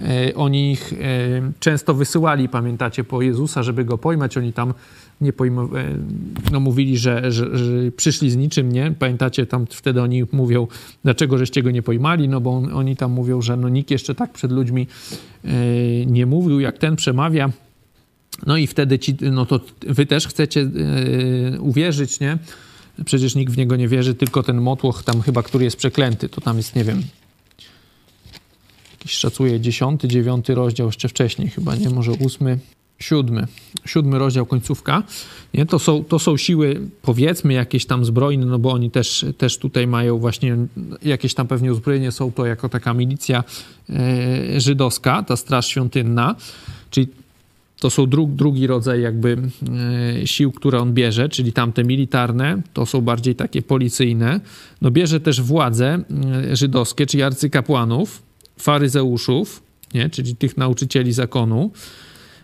e, 0.00 0.34
oni 0.34 0.72
ich 0.72 0.92
e, 0.92 0.96
często 1.60 1.94
wysyłali, 1.94 2.48
pamiętacie, 2.48 3.04
po 3.04 3.22
Jezusa, 3.22 3.62
żeby 3.62 3.84
go 3.84 3.98
pojmać. 3.98 4.36
Oni 4.36 4.52
tam 4.52 4.74
nie 5.20 5.32
pojmo, 5.32 5.62
e, 5.62 5.68
no, 6.52 6.60
mówili, 6.60 6.98
że, 6.98 7.32
że, 7.32 7.58
że, 7.58 7.90
przyszli 7.96 8.30
z 8.30 8.36
niczym, 8.36 8.72
nie? 8.72 8.94
Pamiętacie, 8.98 9.46
tam 9.46 9.66
wtedy 9.70 10.02
oni 10.02 10.24
mówią, 10.32 10.66
dlaczego 11.04 11.38
żeście 11.38 11.62
go 11.62 11.70
nie 11.70 11.82
pojmali? 11.82 12.28
No 12.28 12.40
bo 12.40 12.56
on, 12.56 12.74
oni 12.74 12.96
tam 12.96 13.12
mówią, 13.12 13.42
że 13.42 13.56
no, 13.56 13.68
nikt 13.68 13.90
jeszcze 13.90 14.14
tak 14.14 14.32
przed 14.32 14.52
ludźmi 14.52 14.86
e, 15.44 15.50
nie 16.06 16.26
mówił, 16.26 16.60
jak 16.60 16.78
ten 16.78 16.96
przemawia. 16.96 17.50
No 18.46 18.56
i 18.56 18.66
wtedy 18.66 18.98
ci, 18.98 19.16
no 19.20 19.46
to 19.46 19.60
wy 19.80 20.06
też 20.06 20.26
chcecie 20.26 20.60
yy, 20.60 21.60
uwierzyć, 21.60 22.20
nie? 22.20 22.38
Przecież 23.04 23.34
nikt 23.34 23.52
w 23.52 23.56
niego 23.56 23.76
nie 23.76 23.88
wierzy, 23.88 24.14
tylko 24.14 24.42
ten 24.42 24.60
motłoch 24.60 25.02
tam 25.02 25.20
chyba, 25.20 25.42
który 25.42 25.64
jest 25.64 25.76
przeklęty, 25.76 26.28
to 26.28 26.40
tam 26.40 26.56
jest, 26.56 26.76
nie 26.76 26.84
wiem, 26.84 27.02
jakiś 28.92 29.12
szacuje 29.12 29.60
dziesiąty, 29.60 30.08
dziewiąty 30.08 30.54
rozdział, 30.54 30.86
jeszcze 30.86 31.08
wcześniej 31.08 31.48
chyba, 31.48 31.76
nie? 31.76 31.90
Może 31.90 32.12
ósmy, 32.12 32.58
siódmy, 32.98 33.46
siódmy 33.84 34.18
rozdział, 34.18 34.46
końcówka, 34.46 35.02
nie? 35.54 35.66
To 35.66 35.78
są, 35.78 36.04
to 36.04 36.18
są 36.18 36.36
siły, 36.36 36.80
powiedzmy, 37.02 37.52
jakieś 37.52 37.86
tam 37.86 38.04
zbrojne, 38.04 38.46
no 38.46 38.58
bo 38.58 38.72
oni 38.72 38.90
też, 38.90 39.26
też 39.38 39.58
tutaj 39.58 39.86
mają 39.86 40.18
właśnie 40.18 40.56
jakieś 41.02 41.34
tam 41.34 41.46
pewnie 41.46 41.72
uzbrojenie, 41.72 42.12
są 42.12 42.32
to 42.32 42.46
jako 42.46 42.68
taka 42.68 42.94
milicja 42.94 43.44
yy, 43.88 44.60
żydowska, 44.60 45.22
ta 45.22 45.36
straż 45.36 45.66
świątynna, 45.66 46.36
czyli 46.90 47.08
to 47.80 47.90
są 47.90 48.06
dru 48.06 48.26
drugi 48.26 48.66
rodzaj 48.66 49.02
jakby 49.02 49.36
e, 50.22 50.26
sił, 50.26 50.52
które 50.52 50.80
on 50.80 50.94
bierze, 50.94 51.28
czyli 51.28 51.52
tamte 51.52 51.84
militarne, 51.84 52.62
to 52.72 52.86
są 52.86 53.00
bardziej 53.00 53.34
takie 53.34 53.62
policyjne. 53.62 54.40
No 54.82 54.90
bierze 54.90 55.20
też 55.20 55.42
władze 55.42 55.98
e, 56.50 56.56
żydowskie, 56.56 57.06
czyli 57.06 57.22
arcykapłanów, 57.22 58.22
faryzeuszów, 58.58 59.62
nie? 59.94 60.10
czyli 60.10 60.36
tych 60.36 60.56
nauczycieli 60.56 61.12
zakonu. 61.12 61.70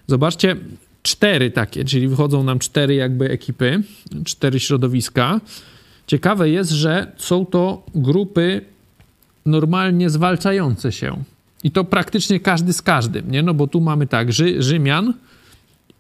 Zobaczcie, 0.07 0.57
cztery 1.03 1.51
takie, 1.51 1.85
czyli 1.85 2.09
wychodzą 2.09 2.45
nam 2.45 2.59
cztery 2.59 2.95
jakby 2.95 3.31
ekipy, 3.31 3.83
cztery 4.25 4.61
środowiska. 4.61 5.41
Ciekawe 6.07 6.51
jest, 6.51 6.71
że 6.71 7.13
są 7.17 7.47
to 7.47 7.87
grupy 7.95 8.61
normalnie 9.47 10.11
zwalczające 10.11 10.93
się. 10.93 11.25
I 11.65 11.71
to 11.71 11.85
praktycznie 11.85 12.41
każdy 12.41 12.73
z 12.73 12.83
każdym, 12.83 13.31
nie? 13.31 13.43
No 13.43 13.55
bo 13.55 13.67
tu 13.67 13.81
mamy 13.81 14.07
tak, 14.07 14.33
Rzy, 14.33 14.63
Rzymian 14.63 15.15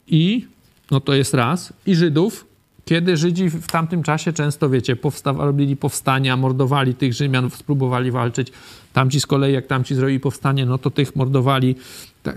i, 0.07 0.47
no 0.91 1.01
to 1.01 1.15
jest 1.15 1.35
raz, 1.35 1.73
i 1.87 1.95
Żydów, 1.95 2.47
kiedy 2.85 3.17
Żydzi 3.17 3.51
w 3.51 3.67
tamtym 3.67 4.03
czasie 4.03 4.33
często, 4.33 4.71
wiecie, 4.71 4.97
robili 5.25 5.77
powstania, 5.77 6.37
mordowali 6.37 6.95
tych 6.95 7.15
Rzymian, 7.15 7.51
spróbowali 7.51 8.11
walczyć. 8.11 8.53
Tamci 8.93 9.21
z 9.21 9.27
kolei, 9.27 9.53
jak 9.53 9.67
tamci 9.67 9.95
zrobili 9.95 10.21
powstanie, 10.21 10.67
no 10.67 10.79
to 10.79 10.91
tych 10.91 11.17
mordowali. 11.17 11.77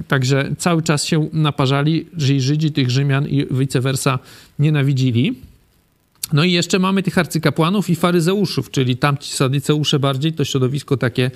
Także 0.07 0.49
cały 0.57 0.81
czas 0.81 1.05
się 1.05 1.29
naparzali, 1.33 2.05
że 2.17 2.39
Żydzi 2.39 2.71
tych 2.71 2.89
Rzymian 2.89 3.27
i 3.27 3.45
vice 3.51 3.81
versa 3.81 4.19
nienawidzili. 4.59 5.35
No 6.33 6.43
i 6.43 6.51
jeszcze 6.51 6.79
mamy 6.79 7.03
tych 7.03 7.17
arcykapłanów 7.17 7.89
i 7.89 7.95
faryzeuszów, 7.95 8.71
czyli 8.71 8.97
tamci 8.97 9.31
sadyceusze 9.31 9.99
bardziej, 9.99 10.33
to 10.33 10.45
środowisko 10.45 10.97
takie 10.97 11.31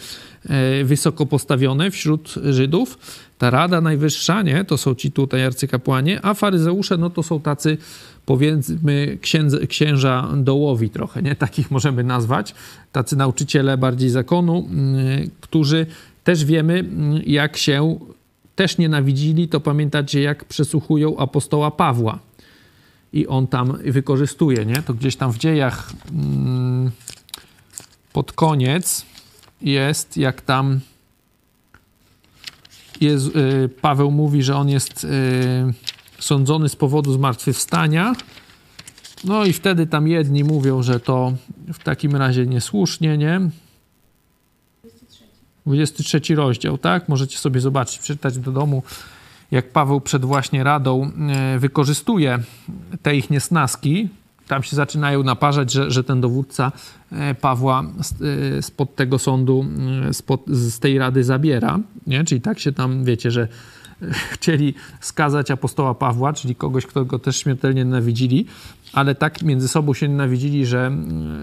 e, 0.49 0.83
wysoko 0.83 1.25
postawione 1.25 1.91
wśród 1.91 2.33
Żydów. 2.49 2.97
Ta 3.37 3.49
Rada 3.49 3.81
Najwyższa, 3.81 4.41
nie, 4.41 4.65
to 4.65 4.77
są 4.77 4.95
ci 4.95 5.11
tutaj 5.11 5.45
arcykapłanie, 5.45 6.19
a 6.25 6.33
faryzeusze, 6.33 6.97
no 6.97 7.09
to 7.09 7.23
są 7.23 7.41
tacy 7.41 7.77
powiedzmy 8.25 9.17
księdze, 9.21 9.67
księża 9.67 10.29
dołowi 10.37 10.89
trochę, 10.89 11.21
nie, 11.21 11.35
takich 11.35 11.71
możemy 11.71 12.03
nazwać, 12.03 12.55
tacy 12.91 13.15
nauczyciele 13.15 13.77
bardziej 13.77 14.09
zakonu, 14.09 14.67
mm, 14.69 15.29
którzy 15.41 15.85
też 16.23 16.45
wiemy, 16.45 16.79
mm, 16.79 17.21
jak 17.25 17.57
się 17.57 17.99
też 18.55 18.77
nienawidzili, 18.77 19.47
to 19.47 19.59
pamiętacie, 19.59 20.21
jak 20.21 20.45
przesłuchują 20.45 21.17
apostoła 21.17 21.71
Pawła 21.71 22.19
i 23.13 23.27
on 23.27 23.47
tam 23.47 23.77
wykorzystuje, 23.77 24.65
nie? 24.65 24.75
To 24.75 24.93
gdzieś 24.93 25.15
tam 25.15 25.31
w 25.31 25.37
dziejach 25.37 25.93
mm, 26.11 26.91
pod 28.13 28.31
koniec 28.31 29.05
jest, 29.61 30.17
jak 30.17 30.41
tam 30.41 30.79
jest, 33.01 33.35
y, 33.35 33.69
Paweł 33.81 34.11
mówi, 34.11 34.43
że 34.43 34.55
on 34.55 34.69
jest 34.69 35.03
y, 35.03 35.07
sądzony 36.19 36.69
z 36.69 36.75
powodu 36.75 37.13
zmartwychwstania. 37.13 38.13
No 39.23 39.45
i 39.45 39.53
wtedy 39.53 39.87
tam 39.87 40.07
jedni 40.07 40.43
mówią, 40.43 40.83
że 40.83 40.99
to 40.99 41.33
w 41.73 41.83
takim 41.83 42.15
razie 42.15 42.45
niesłusznie, 42.45 43.17
nie? 43.17 43.49
23 45.65 46.35
rozdział, 46.35 46.77
tak? 46.77 47.09
Możecie 47.09 47.37
sobie 47.37 47.61
zobaczyć, 47.61 47.99
przeczytać 47.99 48.37
do 48.37 48.51
domu 48.51 48.83
jak 49.51 49.71
Paweł 49.71 50.01
przed 50.01 50.25
właśnie 50.25 50.63
radą 50.63 51.11
e, 51.29 51.59
wykorzystuje 51.59 52.39
te 53.01 53.15
ich 53.15 53.29
niesnaski, 53.29 54.09
tam 54.47 54.63
się 54.63 54.75
zaczynają 54.75 55.23
naparzać, 55.23 55.71
że, 55.71 55.91
że 55.91 56.03
ten 56.03 56.21
dowódca 56.21 56.71
e, 57.11 57.35
Pawła 57.35 57.83
e, 58.57 58.61
spod 58.61 58.95
tego 58.95 59.19
sądu, 59.19 59.65
spod, 60.11 60.41
z 60.47 60.79
tej 60.79 60.97
rady 60.97 61.23
zabiera. 61.23 61.79
Nie? 62.07 62.23
Czyli 62.23 62.41
tak 62.41 62.59
się 62.59 62.71
tam, 62.71 63.03
wiecie, 63.03 63.31
że 63.31 63.47
chcieli 64.33 64.73
skazać 65.01 65.51
apostoła 65.51 65.95
Pawła, 65.95 66.33
czyli 66.33 66.55
kogoś, 66.55 66.85
kto 66.85 67.05
go 67.05 67.19
też 67.19 67.37
śmiertelnie 67.37 67.85
nienawidzili, 67.85 68.45
ale 68.93 69.15
tak 69.15 69.41
między 69.41 69.67
sobą 69.67 69.93
się 69.93 70.07
nienawidzili, 70.07 70.65
że, 70.65 70.91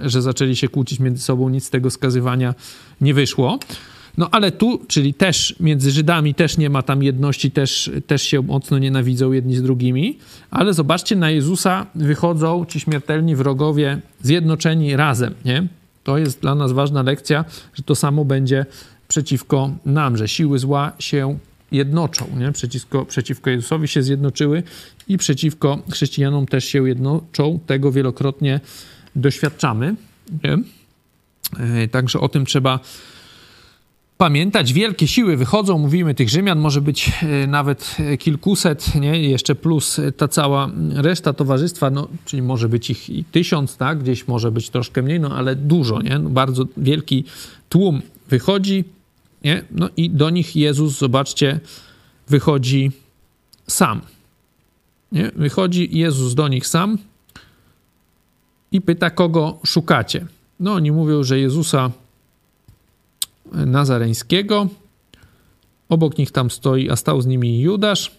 że 0.05 0.23
zaczęli 0.23 0.57
się 0.57 0.69
kłócić 0.69 1.01
między 1.01 1.23
sobą, 1.23 1.49
nic 1.49 1.65
z 1.65 1.71
tego 1.71 1.91
skazywania 1.91 2.55
nie 3.01 3.15
wyszło. 3.15 3.59
No 4.19 4.29
ale 4.31 4.53
tu, 4.53 4.85
czyli 4.89 5.15
też 5.15 5.55
między 5.61 5.91
Żydami 5.91 6.35
też 6.35 6.59
nie 6.59 6.71
ma 6.71 6.83
tam 6.83 7.03
jedności, 7.03 7.51
też, 7.51 7.91
też 8.07 8.23
się 8.23 8.43
mocno 8.43 8.79
nienawidzą 8.79 9.33
jedni 9.33 9.57
z 9.57 9.63
drugimi, 9.63 10.19
ale 10.51 10.75
zobaczcie, 10.75 11.17
na 11.17 11.31
Jezusa 11.31 11.87
wychodzą 11.95 12.65
ci 12.69 12.81
śmiertelni 12.81 13.37
wrogowie 13.37 14.01
zjednoczeni 14.23 14.97
razem, 14.97 15.35
nie? 15.45 15.67
To 16.05 16.19
jest 16.19 16.41
dla 16.41 16.55
nas 16.55 16.73
ważna 16.73 17.03
lekcja, 17.03 17.45
że 17.75 17.83
to 17.83 17.95
samo 17.95 18.25
będzie 18.25 18.67
przeciwko 19.09 19.71
nam, 19.87 20.17
że 20.17 20.29
siły 20.29 20.59
zła 20.59 20.93
się 20.99 21.39
jednoczą, 21.73 22.27
nie? 22.37 22.53
Przeciwko, 22.53 23.05
przeciwko 23.05 23.51
Jezusowi 23.51 23.89
się 23.89 24.03
zjednoczyły 24.03 24.63
i 25.09 25.19
przeciwko 25.19 25.79
chrześcijanom 25.91 26.47
też 26.47 26.65
się 26.65 26.89
jednoczą. 26.89 27.59
Tego 27.67 27.93
wielokrotnie 27.93 28.61
doświadczamy. 29.17 29.95
Nie? 30.45 30.59
E, 31.83 31.89
także 31.89 32.21
o 32.21 32.29
tym 32.29 32.47
trzeba 32.47 32.81
pamiętać. 34.19 34.73
Wielkie 34.73 35.09
siły 35.09 35.37
wychodzą, 35.37 35.79
mówimy 35.79 36.15
tych 36.15 36.29
Rzymian, 36.29 36.59
może 36.59 36.81
być 36.81 37.13
e, 37.23 37.47
nawet 37.47 37.97
kilkuset, 38.19 38.95
nie? 38.95 39.23
jeszcze 39.23 39.55
plus 39.55 40.01
ta 40.17 40.29
cała 40.29 40.71
reszta 40.95 41.33
towarzystwa, 41.33 41.91
no, 41.91 42.09
czyli 42.25 42.43
może 42.43 42.69
być 42.69 42.91
ich 42.91 43.11
i 43.11 43.25
tysiąc, 43.25 43.77
tak? 43.77 43.99
gdzieś 44.03 44.29
może 44.29 44.51
być 44.51 44.71
troszkę 44.71 45.03
mniej, 45.03 45.21
no 45.21 45.37
ale 45.37 45.57
dużo, 45.57 46.03
nie? 46.03 46.19
No, 46.19 46.31
bardzo 46.31 46.67
wielki 46.77 47.25
tłum 47.69 48.03
wychodzi, 48.29 48.85
nie? 49.45 49.63
no 49.71 49.89
i 49.97 50.11
do 50.11 50.31
nich 50.31 50.57
Jezus, 50.57 50.99
zobaczcie, 50.99 51.61
wychodzi 52.29 52.91
sam. 53.67 54.01
Nie? 55.13 55.31
Wychodzi 55.37 55.99
Jezus 55.99 56.35
do 56.35 56.49
nich 56.49 56.67
sam 56.67 56.99
i 58.73 58.81
pyta, 58.81 59.11
kogo 59.11 59.59
szukacie. 59.67 60.27
No, 60.61 60.73
oni 60.73 60.93
mówią, 60.93 61.23
że 61.23 61.39
Jezusa 61.39 61.91
Nazareńskiego. 63.53 64.69
Obok 65.89 66.19
nich 66.19 66.31
tam 66.31 66.51
stoi, 66.51 66.91
a 66.91 66.97
stał 66.97 67.21
z 67.21 67.27
nimi 67.27 67.61
Judasz. 67.61 68.19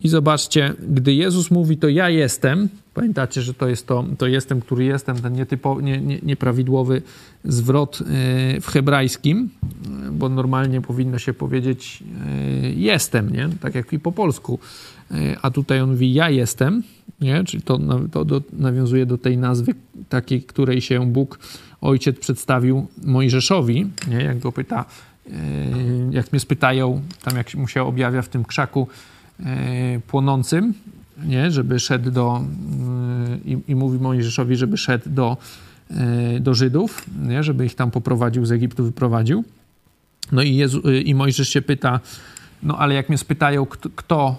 I 0.00 0.08
zobaczcie, 0.08 0.74
gdy 0.88 1.14
Jezus 1.14 1.50
mówi, 1.50 1.76
to 1.76 1.88
ja 1.88 2.10
jestem, 2.10 2.68
pamiętacie, 2.94 3.42
że 3.42 3.54
to 3.54 3.68
jest 3.68 3.86
to, 3.86 4.04
to 4.18 4.26
jestem, 4.26 4.60
który 4.60 4.84
jestem, 4.84 5.16
ten 5.16 5.32
nietypo, 5.32 5.80
nie, 5.80 6.00
nie, 6.00 6.18
nieprawidłowy 6.22 7.02
zwrot 7.44 7.98
e, 8.00 8.60
w 8.60 8.66
hebrajskim, 8.66 9.48
bo 10.12 10.28
normalnie 10.28 10.80
powinno 10.80 11.18
się 11.18 11.34
powiedzieć 11.34 12.02
e, 12.26 12.70
jestem, 12.70 13.32
nie? 13.32 13.48
tak 13.60 13.74
jak 13.74 13.92
i 13.92 13.98
po 13.98 14.12
polsku. 14.12 14.58
E, 15.10 15.36
a 15.42 15.50
tutaj 15.50 15.80
on 15.80 15.90
mówi 15.90 16.14
ja 16.14 16.30
jestem, 16.30 16.82
nie? 17.20 17.44
czyli 17.44 17.62
to, 17.62 17.78
to 18.12 18.24
nawiązuje 18.52 19.06
do 19.06 19.18
tej 19.18 19.38
nazwy 19.38 19.74
takiej, 20.08 20.42
której 20.42 20.80
się 20.80 21.12
Bóg 21.12 21.38
ojciec 21.80 22.18
przedstawił 22.18 22.86
Mojżeszowi, 23.04 23.90
nie? 24.08 24.24
jak 24.24 24.38
go 24.38 24.52
pyta, 24.52 24.84
e, 25.26 25.30
jak 26.10 26.32
mnie 26.32 26.40
spytają, 26.40 27.02
tam 27.22 27.36
jak 27.36 27.54
mu 27.54 27.68
się 27.68 27.82
objawia 27.82 28.22
w 28.22 28.28
tym 28.28 28.44
krzaku 28.44 28.88
e, 29.40 30.00
płonącym, 30.00 30.74
nie? 31.24 31.50
żeby 31.50 31.80
szedł 31.80 32.10
do, 32.10 32.44
e, 33.46 33.50
i, 33.50 33.58
i 33.68 33.74
mówi 33.74 33.98
Mojżeszowi, 33.98 34.56
żeby 34.56 34.76
szedł 34.76 35.10
do, 35.10 35.36
do 36.40 36.54
Żydów, 36.54 37.06
nie? 37.22 37.42
żeby 37.42 37.66
ich 37.66 37.74
tam 37.74 37.90
poprowadził, 37.90 38.46
z 38.46 38.52
Egiptu 38.52 38.84
wyprowadził. 38.84 39.44
No 40.32 40.42
i, 40.42 40.56
Jezu, 40.56 40.80
i 40.90 41.14
Mojżesz 41.14 41.48
się 41.48 41.62
pyta, 41.62 42.00
no 42.62 42.78
ale 42.78 42.94
jak 42.94 43.08
mnie 43.08 43.18
spytają, 43.18 43.66
kto, 43.66 43.90
kto, 43.96 44.36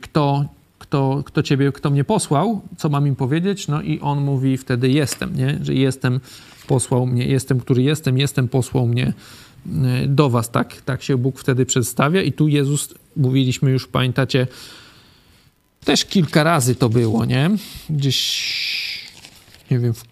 kto 0.00 0.44
kto, 0.84 1.22
kto 1.26 1.42
ciebie, 1.42 1.72
kto 1.72 1.90
mnie 1.90 2.04
posłał, 2.04 2.60
co 2.76 2.88
mam 2.88 3.06
im 3.06 3.16
powiedzieć? 3.16 3.68
No 3.68 3.82
i 3.82 4.00
on 4.00 4.20
mówi 4.20 4.56
wtedy 4.56 4.88
jestem, 4.88 5.36
nie? 5.36 5.58
Że 5.62 5.74
jestem, 5.74 6.20
posłał 6.66 7.06
mnie, 7.06 7.26
jestem, 7.26 7.60
który 7.60 7.82
jestem, 7.82 8.18
jestem, 8.18 8.48
posłał 8.48 8.86
mnie 8.86 9.12
e, 9.84 10.06
do 10.06 10.30
was, 10.30 10.50
tak? 10.50 10.82
Tak 10.82 11.02
się 11.02 11.16
Bóg 11.16 11.38
wtedy 11.38 11.66
przedstawia 11.66 12.22
i 12.22 12.32
tu 12.32 12.48
Jezus, 12.48 12.94
mówiliśmy 13.16 13.70
już, 13.70 13.86
pamiętacie, 13.86 14.46
też 15.84 16.04
kilka 16.04 16.44
razy 16.44 16.74
to 16.74 16.88
było, 16.88 17.24
nie? 17.24 17.50
Gdzieś, 17.90 19.10
nie 19.70 19.78
wiem, 19.78 19.94
w, 19.94 20.04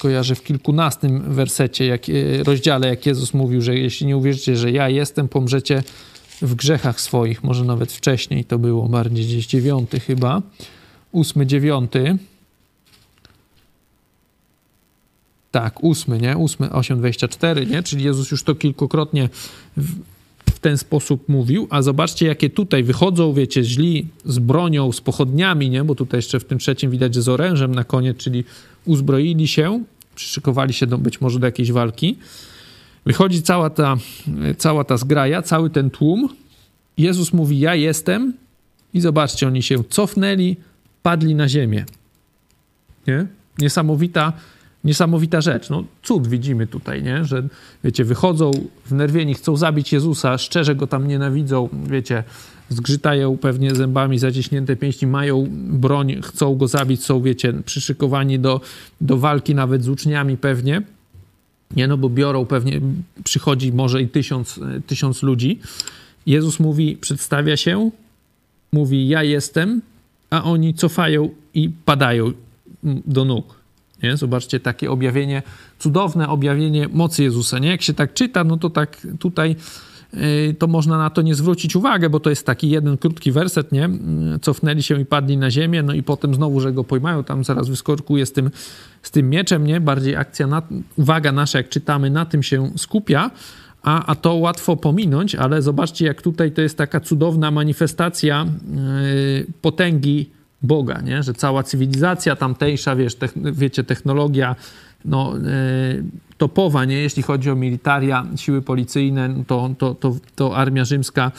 kojarzę 0.00 0.34
w 0.34 0.42
kilkunastym 0.42 1.34
wersecie, 1.34 1.86
jak, 1.86 2.08
e, 2.08 2.42
rozdziale, 2.44 2.88
jak 2.88 3.06
Jezus 3.06 3.34
mówił, 3.34 3.62
że 3.62 3.78
jeśli 3.78 4.06
nie 4.06 4.16
uwierzycie, 4.16 4.56
że 4.56 4.70
ja 4.70 4.88
jestem, 4.88 5.28
pomrzecie 5.28 5.82
w 6.42 6.54
grzechach 6.54 7.00
swoich, 7.00 7.44
może 7.44 7.64
nawet 7.64 7.92
wcześniej 7.92 8.44
to 8.44 8.58
było, 8.58 8.88
bardziej 8.88 9.26
gdzieś 9.26 9.46
dziewiąty 9.46 10.00
chyba, 10.00 10.42
ósmy, 11.12 11.46
dziewiąty. 11.46 12.16
Tak, 15.50 15.84
ósmy, 15.84 16.18
nie? 16.18 16.36
Ósmy, 16.36 16.68
8,24, 16.68 17.70
nie? 17.70 17.82
Czyli 17.82 18.04
Jezus 18.04 18.30
już 18.30 18.42
to 18.42 18.54
kilkukrotnie 18.54 19.28
w, 19.76 19.94
w, 20.50 20.58
ten 20.58 20.78
sposób 20.78 21.28
mówił, 21.28 21.66
a 21.70 21.82
zobaczcie, 21.82 22.26
jakie 22.26 22.50
tutaj 22.50 22.84
wychodzą, 22.84 23.32
wiecie, 23.32 23.64
źli 23.64 24.08
z 24.24 24.38
bronią, 24.38 24.92
z 24.92 25.00
pochodniami, 25.00 25.70
nie? 25.70 25.84
Bo 25.84 25.94
tutaj 25.94 26.18
jeszcze 26.18 26.40
w 26.40 26.44
tym 26.44 26.58
trzecim 26.58 26.90
widać, 26.90 27.14
że 27.14 27.22
z 27.22 27.28
orężem 27.28 27.74
na 27.74 27.84
koniec, 27.84 28.16
czyli 28.16 28.44
uzbroili 28.84 29.48
się, 29.48 29.84
przyszykowali 30.14 30.72
się 30.72 30.86
do, 30.86 30.98
być 30.98 31.20
może 31.20 31.38
do 31.38 31.46
jakiejś 31.46 31.72
walki. 31.72 32.16
Wychodzi 33.06 33.42
cała 33.42 33.70
ta, 33.70 33.96
cała 34.58 34.84
ta 34.84 34.96
zgraja, 34.96 35.42
cały 35.42 35.70
ten 35.70 35.90
tłum. 35.90 36.28
Jezus 36.98 37.32
mówi: 37.32 37.58
Ja 37.58 37.74
jestem. 37.74 38.32
I 38.94 39.00
zobaczcie, 39.00 39.46
oni 39.46 39.62
się 39.62 39.84
cofnęli, 39.84 40.56
padli 41.02 41.34
na 41.34 41.48
ziemię. 41.48 41.84
Nie? 43.06 43.26
Niesamowita, 43.58 44.32
niesamowita 44.84 45.40
rzecz. 45.40 45.70
No, 45.70 45.84
cud 46.02 46.26
widzimy 46.26 46.66
tutaj, 46.66 47.02
nie? 47.02 47.24
że 47.24 47.42
wiecie, 47.84 48.04
wychodzą 48.04 48.50
wnerwieni, 48.86 49.34
chcą 49.34 49.56
zabić 49.56 49.92
Jezusa, 49.92 50.38
szczerze 50.38 50.74
go 50.74 50.86
tam 50.86 51.08
nienawidzą, 51.08 51.68
wiecie, 51.86 52.24
zgrzytają 52.68 53.38
pewnie 53.38 53.74
zębami, 53.74 54.18
zaciśnięte 54.18 54.76
pięści, 54.76 55.06
mają 55.06 55.46
broń, 55.70 56.22
chcą 56.22 56.54
go 56.54 56.68
zabić, 56.68 57.04
są, 57.04 57.22
wiecie, 57.22 57.52
przyszykowani 57.64 58.38
do, 58.38 58.60
do 59.00 59.18
walki 59.18 59.54
nawet 59.54 59.84
z 59.84 59.88
uczniami 59.88 60.36
pewnie. 60.36 60.82
Nie, 61.76 61.88
no 61.88 61.96
bo 61.96 62.08
biorą 62.08 62.46
pewnie, 62.46 62.80
przychodzi 63.24 63.72
może 63.72 64.02
i 64.02 64.08
tysiąc, 64.08 64.60
tysiąc 64.86 65.22
ludzi. 65.22 65.60
Jezus 66.26 66.60
mówi, 66.60 66.96
przedstawia 66.96 67.56
się, 67.56 67.90
mówi 68.72 69.08
ja 69.08 69.22
jestem, 69.22 69.82
a 70.30 70.44
oni 70.44 70.74
cofają 70.74 71.30
i 71.54 71.70
padają 71.84 72.32
do 72.84 73.24
nóg. 73.24 73.54
Nie? 74.02 74.16
Zobaczcie, 74.16 74.60
takie 74.60 74.90
objawienie, 74.90 75.42
cudowne 75.78 76.28
objawienie 76.28 76.88
mocy 76.88 77.22
Jezusa. 77.22 77.58
Nie? 77.58 77.68
Jak 77.68 77.82
się 77.82 77.94
tak 77.94 78.14
czyta, 78.14 78.44
no 78.44 78.56
to 78.56 78.70
tak 78.70 79.06
tutaj 79.18 79.56
to 80.58 80.66
można 80.66 80.98
na 80.98 81.10
to 81.10 81.22
nie 81.22 81.34
zwrócić 81.34 81.76
uwagę, 81.76 82.10
bo 82.10 82.20
to 82.20 82.30
jest 82.30 82.46
taki 82.46 82.70
jeden 82.70 82.98
krótki 82.98 83.32
werset, 83.32 83.72
nie? 83.72 83.88
Y, 84.36 84.38
cofnęli 84.40 84.82
się 84.82 85.00
i 85.00 85.06
padli 85.06 85.36
na 85.36 85.50
ziemię, 85.50 85.82
no 85.82 85.92
i 85.92 86.02
potem 86.02 86.34
znowu, 86.34 86.60
że 86.60 86.72
go 86.72 86.84
pojmają, 86.84 87.24
tam 87.24 87.44
zaraz 87.44 87.68
wyskokuje 87.68 88.26
z 88.26 88.32
tym, 88.32 88.50
z 89.02 89.10
tym 89.10 89.30
mieczem, 89.30 89.66
nie? 89.66 89.80
Bardziej 89.80 90.16
akcja, 90.16 90.46
na, 90.46 90.62
uwaga 90.96 91.32
nasza, 91.32 91.58
jak 91.58 91.68
czytamy, 91.68 92.10
na 92.10 92.26
tym 92.26 92.42
się 92.42 92.70
skupia, 92.76 93.30
a, 93.82 94.06
a 94.06 94.14
to 94.14 94.34
łatwo 94.34 94.76
pominąć, 94.76 95.34
ale 95.34 95.62
zobaczcie, 95.62 96.06
jak 96.06 96.22
tutaj 96.22 96.52
to 96.52 96.62
jest 96.62 96.78
taka 96.78 97.00
cudowna 97.00 97.50
manifestacja 97.50 98.46
yy, 99.36 99.46
potęgi 99.62 100.30
Boga, 100.62 101.00
nie? 101.00 101.22
Że 101.22 101.34
cała 101.34 101.62
cywilizacja 101.62 102.36
tamtejsza, 102.36 102.96
wiesz, 102.96 103.16
wiecie, 103.36 103.84
technologia, 103.84 104.56
no, 105.04 105.34
yy, 105.36 106.04
topowa, 106.38 106.84
nie? 106.84 106.96
jeśli 106.96 107.22
chodzi 107.22 107.50
o 107.50 107.56
militaria, 107.56 108.26
siły 108.36 108.62
policyjne, 108.62 109.34
to, 109.46 109.70
to, 109.78 109.94
to, 109.94 110.16
to 110.34 110.56
armia 110.56 110.84
rzymska 110.84 111.32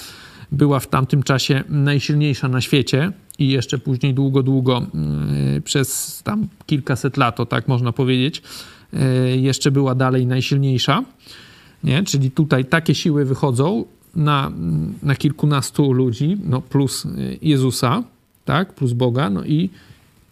była 0.52 0.80
w 0.80 0.88
tamtym 0.88 1.24
czasie 1.24 1.64
najsilniejsza 1.70 2.48
na 2.48 2.62
świecie 2.62 3.12
i 3.40 3.50
jeszcze 3.50 3.78
później 3.78 4.14
długo, 4.14 4.44
długo 4.44 4.86
yy, 5.54 5.62
przez 5.62 6.22
tam 6.24 6.48
kilkaset 6.66 7.18
lat, 7.18 7.36
to 7.36 7.46
tak 7.46 7.68
można 7.68 7.92
powiedzieć, 7.92 8.42
yy, 8.94 9.00
jeszcze 9.38 9.72
była 9.72 9.96
dalej 9.96 10.28
najsilniejsza. 10.28 11.04
Nie? 11.84 12.04
Czyli 12.04 12.32
tutaj 12.32 12.66
takie 12.66 12.96
siły 12.96 13.26
wychodzą 13.26 13.86
na, 14.16 14.52
na 15.04 15.16
kilkunastu 15.16 15.94
ludzi, 15.94 16.38
no 16.44 16.62
plus 16.62 17.08
Jezusa, 17.42 18.04
tak, 18.46 18.74
plus 18.74 18.94
Boga, 18.94 19.30
no 19.30 19.44
i 19.44 19.70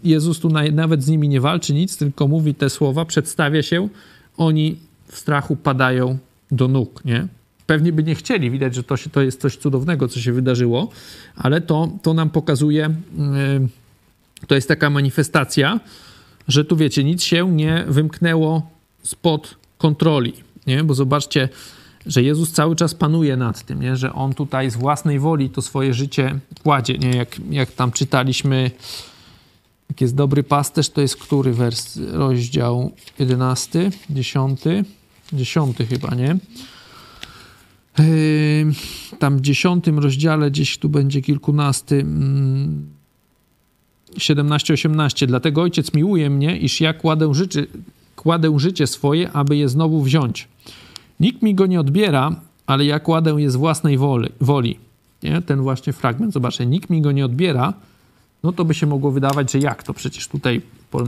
Jezus 0.04 0.40
tu 0.40 0.50
nawet 0.72 1.04
z 1.04 1.08
nimi 1.08 1.30
nie 1.30 1.42
walczy 1.42 1.74
nic, 1.74 1.98
tylko 1.98 2.28
mówi 2.28 2.56
te 2.56 2.70
słowa, 2.70 3.06
przedstawia 3.06 3.64
się, 3.64 3.90
oni 4.38 4.78
w 5.08 5.18
strachu 5.18 5.56
padają 5.56 6.18
do 6.52 6.68
nóg, 6.68 7.06
nie? 7.06 7.28
Pewnie 7.66 7.94
by 7.94 8.04
nie 8.04 8.16
chcieli, 8.16 8.52
widać, 8.52 8.76
że 8.76 8.84
to, 8.84 8.98
się, 8.98 9.10
to 9.10 9.22
jest 9.22 9.42
coś 9.42 9.58
cudownego, 9.58 10.08
co 10.08 10.20
się 10.20 10.34
wydarzyło, 10.34 10.90
ale 11.36 11.62
to, 11.62 11.92
to 12.02 12.14
nam 12.14 12.30
pokazuje, 12.30 12.96
yy, 13.18 14.48
to 14.48 14.56
jest 14.56 14.68
taka 14.68 14.90
manifestacja, 14.90 15.80
że 16.48 16.66
tu 16.66 16.76
wiecie, 16.76 17.04
nic 17.04 17.24
się 17.24 17.52
nie 17.52 17.86
wymknęło 17.88 18.70
spod 19.04 19.56
kontroli, 19.78 20.34
nie? 20.68 20.84
Bo 20.84 20.94
zobaczcie, 20.94 21.50
że 22.06 22.24
Jezus 22.24 22.52
cały 22.52 22.76
czas 22.76 22.96
panuje 22.96 23.38
nad 23.38 23.66
tym, 23.66 23.82
nie? 23.82 23.96
że 23.96 24.14
On 24.14 24.34
tutaj 24.34 24.72
z 24.72 24.76
własnej 24.76 25.20
woli 25.20 25.50
to 25.50 25.62
swoje 25.62 25.94
życie 25.94 26.40
kładzie, 26.64 26.98
nie? 26.98 27.10
Jak, 27.10 27.40
jak 27.50 27.72
tam 27.72 27.92
czytaliśmy 27.92 28.72
jak 29.92 30.02
jest 30.02 30.16
dobry 30.16 30.44
pasterz, 30.44 30.90
to 30.90 31.02
jest 31.02 31.18
który 31.18 31.54
wers, 31.54 32.00
rozdział 32.12 32.92
11, 33.20 33.92
10, 34.10 34.62
10 35.34 35.78
chyba, 35.90 36.16
nie? 36.16 36.38
Tam 39.20 39.38
w 39.38 39.42
dziesiątym 39.42 40.00
rozdziale, 40.00 40.52
gdzieś 40.52 40.78
tu 40.78 40.90
będzie 40.90 41.22
kilkunasty, 41.22 42.06
17-18. 44.18 44.86
Mm, 44.86 45.10
Dlatego 45.28 45.62
ojciec 45.62 45.94
miłuje 45.94 46.30
mnie, 46.30 46.58
iż 46.58 46.82
ja 46.82 46.94
kładę 46.94 47.34
życie, 47.34 47.66
kładę 48.16 48.60
życie 48.60 48.88
swoje, 48.88 49.32
aby 49.32 49.58
je 49.58 49.70
znowu 49.70 50.02
wziąć. 50.02 50.48
Nikt 51.20 51.42
mi 51.42 51.56
go 51.56 51.66
nie 51.66 51.80
odbiera, 51.80 52.36
ale 52.68 52.86
ja 52.86 53.00
kładę 53.00 53.36
je 53.38 53.52
z 53.52 53.56
własnej 53.56 53.98
woli. 53.98 54.30
woli. 54.42 54.80
Nie? 55.24 55.42
Ten 55.42 55.62
właśnie 55.62 55.94
fragment, 55.94 56.34
zobaczcie, 56.34 56.66
nikt 56.66 56.90
mi 56.90 57.02
go 57.02 57.12
nie 57.12 57.26
odbiera, 57.26 57.74
no 58.44 58.52
to 58.52 58.66
by 58.66 58.74
się 58.74 58.88
mogło 58.88 59.12
wydawać, 59.12 59.52
że 59.52 59.60
jak 59.60 59.84
to? 59.84 59.94
Przecież 59.94 60.28
tutaj 60.28 60.62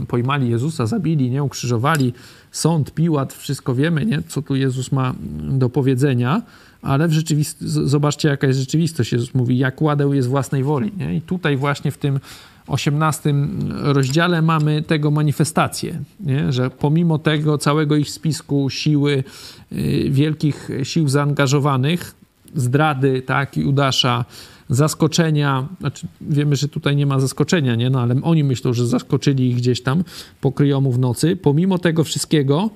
pojmali 0.08 0.50
Jezusa, 0.50 0.86
zabili, 0.86 1.30
nie? 1.30 1.42
Ukrzyżowali, 1.42 2.12
sąd, 2.52 2.94
Piłat, 2.94 3.32
wszystko 3.32 3.74
wiemy, 3.74 4.06
nie? 4.06 4.22
Co 4.28 4.42
tu 4.42 4.56
Jezus 4.56 4.92
ma 4.92 5.14
do 5.40 5.70
powiedzenia, 5.70 6.42
ale 6.82 7.08
w 7.08 7.12
rzeczywistości, 7.12 7.66
zobaczcie 7.68 8.28
jaka 8.28 8.46
jest 8.46 8.60
rzeczywistość. 8.60 9.12
Jezus 9.12 9.34
mówi, 9.34 9.58
jak 9.58 9.74
kładę 9.74 10.10
je 10.12 10.22
z 10.22 10.26
własnej 10.26 10.62
woli, 10.62 10.92
nie? 10.96 11.16
I 11.16 11.20
tutaj 11.20 11.56
właśnie 11.56 11.90
w 11.90 11.98
tym 11.98 12.20
18 12.66 13.34
rozdziale 13.70 14.42
mamy 14.42 14.82
tego 14.82 15.10
manifestację, 15.10 15.98
nie? 16.20 16.52
że 16.52 16.70
pomimo 16.70 17.18
tego 17.18 17.58
całego 17.58 17.96
ich 17.96 18.10
spisku 18.10 18.70
siły, 18.70 19.24
y, 19.72 20.06
wielkich 20.10 20.68
sił 20.82 21.08
zaangażowanych, 21.08 22.14
zdrady, 22.54 23.22
tak, 23.22 23.56
i 23.56 23.64
Udasza, 23.64 24.24
zaskoczenia, 24.70 25.68
znaczy 25.80 26.06
wiemy, 26.20 26.56
że 26.56 26.68
tutaj 26.68 26.96
nie 26.96 27.06
ma 27.06 27.20
zaskoczenia, 27.20 27.74
nie? 27.74 27.90
No 27.90 28.00
ale 28.00 28.14
oni 28.22 28.44
myślą, 28.44 28.72
że 28.72 28.86
zaskoczyli 28.86 29.48
ich 29.48 29.56
gdzieś 29.56 29.82
tam 29.82 30.04
po 30.40 30.52
kryjomu 30.52 30.92
w 30.92 30.98
nocy. 30.98 31.36
Pomimo 31.36 31.78
tego 31.78 32.04
wszystkiego 32.04 32.70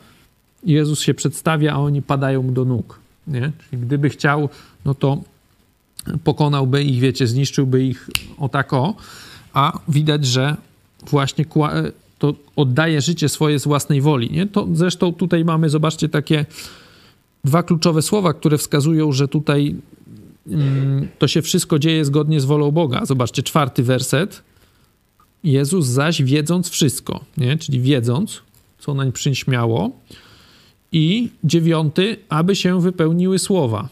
Jezus 0.65 1.01
się 1.01 1.15
przedstawia, 1.15 1.73
a 1.73 1.77
oni 1.77 2.03
padają 2.03 2.43
mu 2.43 2.53
do 2.53 2.65
nóg, 2.65 3.01
nie? 3.27 3.53
Czyli 3.71 3.83
gdyby 3.83 4.11
chciał, 4.11 4.49
no 4.85 4.95
to 4.95 5.23
pokonałby 6.25 6.85
ich, 6.85 7.01
wiecie, 7.01 7.27
zniszczyłby 7.27 7.85
ich 7.85 8.11
o 8.39 8.49
tak 8.49 8.73
o, 8.73 8.95
a 9.53 9.79
widać, 9.89 10.27
że 10.27 10.57
właśnie 11.11 11.45
to 12.19 12.35
oddaje 12.57 13.01
życie 13.01 13.29
swoje 13.29 13.59
z 13.59 13.65
własnej 13.65 14.01
woli, 14.01 14.31
nie? 14.31 14.47
To 14.47 14.69
zresztą 14.73 15.13
tutaj 15.13 15.45
mamy, 15.45 15.69
zobaczcie, 15.69 16.09
takie 16.09 16.47
dwa 17.45 17.63
kluczowe 17.63 18.03
słowa, 18.03 18.35
które 18.35 18.59
wskazują, 18.59 19.13
że 19.13 19.29
tutaj 19.29 19.75
to 21.19 21.29
się 21.29 21.43
wszystko 21.43 21.79
dzieje 21.79 22.05
zgodnie 22.05 22.41
z 22.41 22.45
wolą 22.45 22.71
Boga. 22.71 23.05
Zobaczcie, 23.05 23.43
czwarty 23.43 23.83
werset. 23.83 24.43
Jezus 25.45 25.87
zaś 25.87 26.23
wiedząc 26.23 26.69
wszystko, 26.69 27.25
nie? 27.37 27.57
czyli 27.57 27.81
wiedząc, 27.81 28.43
co 28.79 28.95
nań 28.95 29.13
przyśmiało. 29.13 29.91
I 30.93 31.31
dziewiąty, 31.45 32.17
aby 32.29 32.57
się 32.57 32.81
wypełniły 32.81 33.39
słowa. 33.39 33.89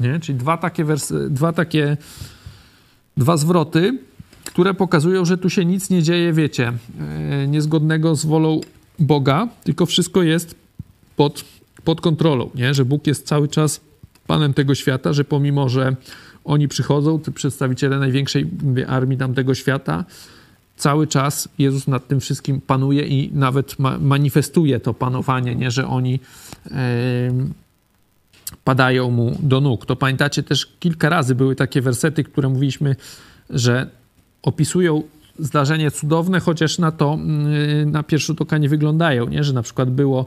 Nie? 0.00 0.20
Czyli 0.20 0.38
dwa 0.38 0.56
takie, 0.56 0.84
wersy, 0.84 1.30
dwa 1.30 1.52
takie, 1.52 1.96
dwa 3.16 3.36
zwroty, 3.36 3.98
które 4.44 4.74
pokazują, 4.74 5.24
że 5.24 5.38
tu 5.38 5.50
się 5.50 5.64
nic 5.64 5.90
nie 5.90 6.02
dzieje, 6.02 6.32
wiecie, 6.32 6.72
e, 7.00 7.48
niezgodnego 7.48 8.14
z 8.16 8.26
wolą 8.26 8.60
Boga, 8.98 9.48
tylko 9.64 9.86
wszystko 9.86 10.22
jest 10.22 10.54
pod 11.16 11.44
pod 11.84 12.00
kontrolą, 12.00 12.50
nie? 12.54 12.74
że 12.74 12.84
Bóg 12.84 13.06
jest 13.06 13.26
cały 13.26 13.48
czas 13.48 13.80
panem 14.26 14.54
tego 14.54 14.74
świata, 14.74 15.12
że 15.12 15.24
pomimo, 15.24 15.68
że 15.68 15.96
oni 16.44 16.68
przychodzą, 16.68 17.20
te 17.20 17.32
przedstawiciele 17.32 17.98
największej 17.98 18.46
armii 18.88 19.18
tamtego 19.18 19.54
świata, 19.54 20.04
cały 20.76 21.06
czas 21.06 21.48
Jezus 21.58 21.88
nad 21.88 22.08
tym 22.08 22.20
wszystkim 22.20 22.60
panuje 22.60 23.06
i 23.06 23.30
nawet 23.34 23.78
ma 23.78 23.98
manifestuje 23.98 24.80
to 24.80 24.94
panowanie, 24.94 25.54
nie? 25.54 25.70
że 25.70 25.86
oni 25.86 26.12
yy, 26.64 26.76
padają 28.64 29.10
mu 29.10 29.38
do 29.42 29.60
nóg. 29.60 29.86
To 29.86 29.96
pamiętacie 29.96 30.42
też 30.42 30.66
kilka 30.80 31.08
razy 31.08 31.34
były 31.34 31.56
takie 31.56 31.82
wersety, 31.82 32.24
które 32.24 32.48
mówiliśmy, 32.48 32.96
że 33.50 33.90
opisują 34.42 35.02
zdarzenie 35.38 35.90
cudowne, 35.90 36.40
chociaż 36.40 36.78
na 36.78 36.92
to 36.92 37.18
yy, 37.78 37.86
na 37.86 38.02
pierwszy 38.02 38.26
rzut 38.26 38.40
oka 38.40 38.58
nie 38.58 38.68
wyglądają, 38.68 39.28
nie? 39.28 39.44
że 39.44 39.52
na 39.52 39.62
przykład 39.62 39.90
było 39.90 40.26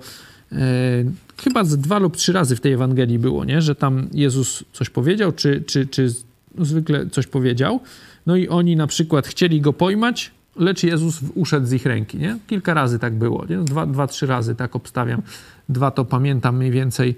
chyba 1.38 1.64
z 1.64 1.78
dwa 1.78 2.00
lub 2.00 2.18
trzy 2.18 2.34
razy 2.34 2.56
w 2.56 2.62
tej 2.62 2.74
Ewangelii 2.74 3.20
było, 3.20 3.46
nie? 3.46 3.62
że 3.62 3.76
tam 3.76 4.08
Jezus 4.14 4.64
coś 4.74 4.90
powiedział, 4.90 5.32
czy, 5.32 5.64
czy, 5.68 5.88
czy 5.88 6.14
zwykle 6.58 7.10
coś 7.10 7.28
powiedział. 7.28 7.80
No 8.26 8.36
i 8.36 8.48
oni 8.48 8.76
na 8.76 8.88
przykład 8.88 9.28
chcieli 9.28 9.62
go 9.62 9.74
pojmać, 9.74 10.32
lecz 10.56 10.84
Jezus 10.84 11.20
uszedł 11.36 11.68
z 11.68 11.74
ich 11.74 11.86
ręki. 11.86 12.18
Nie? 12.18 12.38
Kilka 12.48 12.74
razy 12.74 13.00
tak 13.00 13.14
było. 13.14 13.46
Nie? 13.50 13.58
Dwa, 13.58 13.86
dwa, 13.86 14.08
trzy 14.08 14.26
razy 14.26 14.56
tak 14.56 14.76
obstawiam. 14.76 15.22
Dwa 15.70 15.92
to 15.92 16.06
pamiętam 16.06 16.58
mniej 16.58 16.72
więcej. 16.72 17.16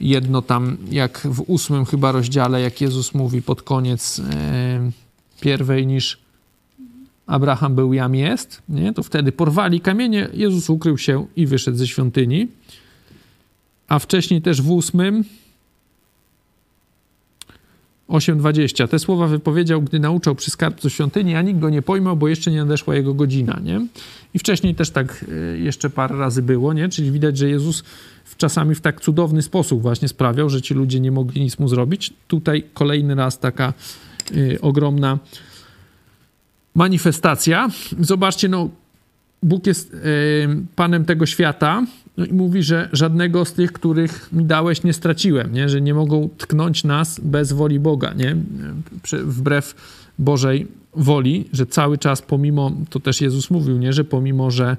Jedno 0.00 0.42
tam, 0.42 0.76
jak 0.90 1.20
w 1.24 1.40
ósmym 1.46 1.84
chyba 1.84 2.12
rozdziale, 2.12 2.60
jak 2.60 2.80
Jezus 2.80 3.14
mówi 3.14 3.42
pod 3.42 3.62
koniec 3.62 4.18
yy, 4.18 4.24
pierwej 5.40 5.86
niż 5.86 6.18
Abraham 7.30 7.74
był, 7.74 7.92
jam 7.92 8.14
jest, 8.14 8.62
nie? 8.68 8.92
to 8.92 9.02
wtedy 9.02 9.32
porwali 9.32 9.80
kamienie, 9.80 10.28
Jezus 10.32 10.70
ukrył 10.70 10.98
się 10.98 11.26
i 11.36 11.46
wyszedł 11.46 11.76
ze 11.76 11.86
świątyni 11.86 12.48
a 13.90 13.98
wcześniej 13.98 14.42
też 14.42 14.62
w 14.62 14.70
ósmym 14.70 15.24
8.20. 18.08 18.88
Te 18.88 18.98
słowa 18.98 19.26
wypowiedział, 19.26 19.82
gdy 19.82 19.98
nauczał 19.98 20.34
przy 20.34 20.50
skarbcu 20.50 20.90
świątyni, 20.90 21.34
a 21.34 21.42
nikt 21.42 21.60
go 21.60 21.70
nie 21.70 21.82
pojmał, 21.82 22.16
bo 22.16 22.28
jeszcze 22.28 22.50
nie 22.50 22.58
nadeszła 22.58 22.94
jego 22.94 23.14
godzina, 23.14 23.60
nie? 23.64 23.86
I 24.34 24.38
wcześniej 24.38 24.74
też 24.74 24.90
tak 24.90 25.24
e, 25.28 25.58
jeszcze 25.58 25.90
parę 25.90 26.18
razy 26.18 26.42
było, 26.42 26.72
nie? 26.72 26.88
Czyli 26.88 27.10
widać, 27.10 27.38
że 27.38 27.48
Jezus 27.48 27.84
czasami 28.36 28.74
w 28.74 28.80
tak 28.80 29.00
cudowny 29.00 29.42
sposób 29.42 29.82
właśnie 29.82 30.08
sprawiał, 30.08 30.50
że 30.50 30.62
ci 30.62 30.74
ludzie 30.74 31.00
nie 31.00 31.12
mogli 31.12 31.40
nic 31.40 31.58
mu 31.58 31.68
zrobić. 31.68 32.12
Tutaj 32.28 32.64
kolejny 32.74 33.14
raz 33.14 33.38
taka 33.38 33.72
y, 34.32 34.58
ogromna 34.60 35.18
manifestacja. 36.74 37.68
Zobaczcie, 38.00 38.48
no 38.48 38.68
Bóg 39.42 39.66
jest 39.66 39.96
Panem 40.76 41.04
tego 41.04 41.26
świata, 41.26 41.86
no 42.16 42.26
i 42.26 42.32
mówi, 42.32 42.62
że 42.62 42.88
żadnego 42.92 43.44
z 43.44 43.52
tych, 43.52 43.72
których 43.72 44.32
mi 44.32 44.44
dałeś, 44.44 44.82
nie 44.82 44.92
straciłem, 44.92 45.52
nie? 45.52 45.68
że 45.68 45.80
nie 45.80 45.94
mogą 45.94 46.28
tknąć 46.38 46.84
nas 46.84 47.20
bez 47.20 47.52
woli 47.52 47.80
Boga, 47.80 48.12
nie? 48.12 48.36
wbrew 49.12 49.74
Bożej 50.18 50.66
woli, 50.94 51.48
że 51.52 51.66
cały 51.66 51.98
czas 51.98 52.22
pomimo, 52.22 52.72
to 52.90 53.00
też 53.00 53.20
Jezus 53.20 53.50
mówił, 53.50 53.78
nie? 53.78 53.92
że 53.92 54.04
pomimo, 54.04 54.50
że 54.50 54.76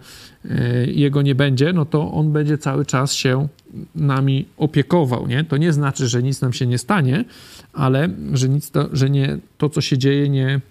e, 0.50 0.86
Jego 0.86 1.22
nie 1.22 1.36
będzie, 1.36 1.74
no 1.74 1.86
to 1.86 2.12
On 2.12 2.32
będzie 2.32 2.58
cały 2.58 2.86
czas 2.86 3.14
się 3.14 3.48
nami 3.96 4.46
opiekował. 4.58 5.28
Nie? 5.28 5.44
To 5.44 5.58
nie 5.58 5.74
znaczy, 5.74 6.08
że 6.08 6.24
nic 6.24 6.42
nam 6.42 6.54
się 6.54 6.68
nie 6.68 6.78
stanie, 6.78 7.26
ale 7.74 8.10
że, 8.34 8.50
nic 8.50 8.72
to, 8.72 8.90
że 8.94 9.10
nie, 9.10 9.38
to, 9.58 9.70
co 9.70 9.82
się 9.82 9.98
dzieje, 9.98 10.30
nie, 10.30 10.62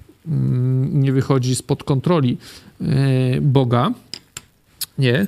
nie 0.93 1.13
wychodzi 1.13 1.57
spod 1.57 1.85
kontroli 1.85 2.39
e, 2.81 2.85
Boga. 3.41 3.93
Nie. 4.99 5.27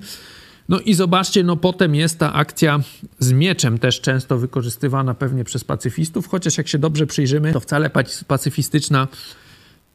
No 0.69 0.81
i 0.81 0.95
zobaczcie, 0.95 1.43
no 1.43 1.57
potem 1.57 1.95
jest 1.95 2.19
ta 2.19 2.33
akcja 2.33 2.81
z 3.19 3.33
mieczem, 3.33 3.79
też 3.79 4.01
często 4.01 4.39
wykorzystywana 4.39 5.15
pewnie 5.15 5.45
przez 5.45 5.65
pacyfistów, 5.65 6.29
chociaż 6.29 6.59
jak 6.59 6.69
się 6.69 6.79
dobrze 6.79 7.07
przyjrzymy, 7.07 7.53
to 7.53 7.61
wcale 7.61 7.91
pacyfistyczna 8.27 9.09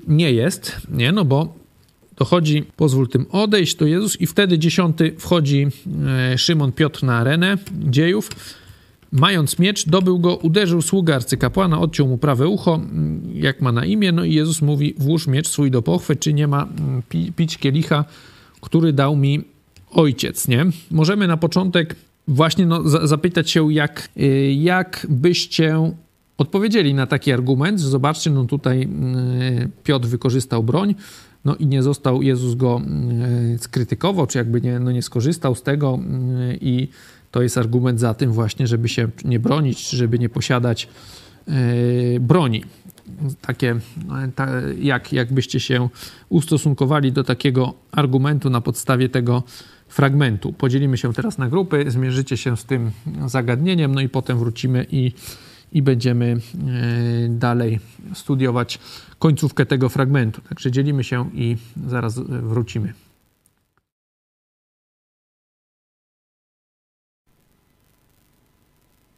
nie 0.08 0.32
jest, 0.32 0.78
nie? 0.90 1.12
No 1.12 1.26
bo 1.26 1.54
dochodzi, 2.18 2.64
pozwól 2.76 3.08
tym 3.08 3.26
odejść, 3.32 3.76
to 3.76 3.86
Jezus 3.86 4.22
i 4.22 4.28
wtedy 4.28 4.60
dziesiąty 4.60 5.16
wchodzi 5.20 5.68
e, 6.32 6.38
Szymon 6.38 6.72
Piotr 6.72 7.04
na 7.04 7.18
arenę 7.18 7.58
dziejów, 7.72 8.30
Mając 9.12 9.60
miecz, 9.60 9.90
dobył 9.90 10.20
go, 10.20 10.36
uderzył 10.36 10.82
sługa 10.82 11.16
arcykapłana, 11.16 11.80
odciął 11.80 12.08
mu 12.08 12.18
prawe 12.18 12.48
ucho, 12.48 12.76
mm, 12.76 13.22
jak 13.34 13.62
ma 13.62 13.72
na 13.72 13.86
imię, 13.86 14.12
no 14.12 14.24
i 14.24 14.34
Jezus 14.34 14.62
mówi, 14.62 14.96
włóż 14.98 15.28
miecz 15.28 15.48
swój 15.48 15.72
do 15.72 15.82
pochwy, 15.82 16.16
czy 16.16 16.34
nie 16.34 16.48
ma 16.48 16.64
mm, 16.64 17.02
pi 17.10 17.32
pić 17.32 17.58
kielicha, 17.58 18.06
który 18.62 18.94
dał 18.94 19.16
mi 19.16 19.44
ojciec, 19.92 20.48
nie? 20.48 20.66
Możemy 20.92 21.28
na 21.28 21.38
początek 21.38 21.96
właśnie 22.28 22.66
no, 22.66 23.08
zapytać 23.08 23.52
się, 23.52 23.74
jak, 23.74 24.10
y, 24.18 24.54
jak 24.54 25.08
byście 25.10 25.92
odpowiedzieli 26.38 26.94
na 26.94 27.08
taki 27.08 27.32
argument, 27.32 27.80
zobaczcie, 27.80 28.30
no 28.32 28.46
tutaj 28.46 28.84
y, 28.84 29.70
Piotr 29.84 30.08
wykorzystał 30.08 30.64
broń, 30.64 30.96
no 31.46 31.56
i 31.56 31.68
nie 31.68 31.84
został, 31.84 32.22
Jezus 32.22 32.56
go 32.56 32.82
y, 33.56 33.58
skrytykował, 33.58 34.28
czy 34.28 34.38
jakby 34.38 34.62
nie, 34.62 34.80
no 34.80 34.92
nie 34.92 35.02
skorzystał 35.02 35.56
z 35.56 35.64
tego 35.64 36.00
i 36.62 36.88
to 37.32 37.42
jest 37.42 37.58
argument 37.58 38.00
za 38.00 38.14
tym 38.14 38.32
właśnie, 38.32 38.68
żeby 38.68 38.90
się 38.90 39.08
nie 39.26 39.40
bronić, 39.40 39.90
żeby 39.90 40.20
nie 40.20 40.30
posiadać 40.30 40.88
broni. 42.20 42.64
Takie, 43.42 43.80
ta, 44.36 44.48
jak, 44.80 45.14
jakbyście 45.14 45.60
się 45.60 45.90
ustosunkowali 46.30 47.12
do 47.12 47.24
takiego 47.24 47.74
argumentu 47.92 48.50
na 48.50 48.62
podstawie 48.62 49.10
tego 49.10 49.44
fragmentu. 49.88 50.54
Podzielimy 50.54 50.98
się 50.98 51.14
teraz 51.14 51.38
na 51.38 51.50
grupy, 51.50 51.86
zmierzycie 51.88 52.38
się 52.38 52.58
z 52.58 52.66
tym 52.66 52.92
zagadnieniem, 53.26 53.96
no 53.96 54.02
i 54.02 54.10
potem 54.10 54.40
wrócimy 54.40 54.86
i, 54.92 55.12
i 55.72 55.82
będziemy 55.82 56.26
e, 56.26 56.40
dalej 57.30 57.80
studiować 58.14 58.80
końcówkę 59.20 59.66
tego 59.66 59.90
fragmentu. 59.90 60.42
Także 60.50 60.72
dzielimy 60.72 61.04
się 61.04 61.30
i 61.34 61.58
zaraz 61.88 62.20
wrócimy. 62.30 62.94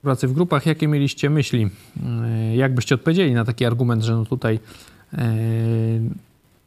Pracy 0.02 0.28
w 0.28 0.34
grupach, 0.34 0.66
jakie 0.66 0.88
mieliście 0.88 1.30
myśli? 1.30 1.70
E, 2.24 2.56
jak 2.56 2.76
byście 2.76 2.96
odpowiedzieli 2.96 3.34
na 3.34 3.46
taki 3.46 3.66
argument, 3.66 4.04
że 4.04 4.16
no 4.16 4.26
tutaj 4.26 4.60
e, 5.14 5.36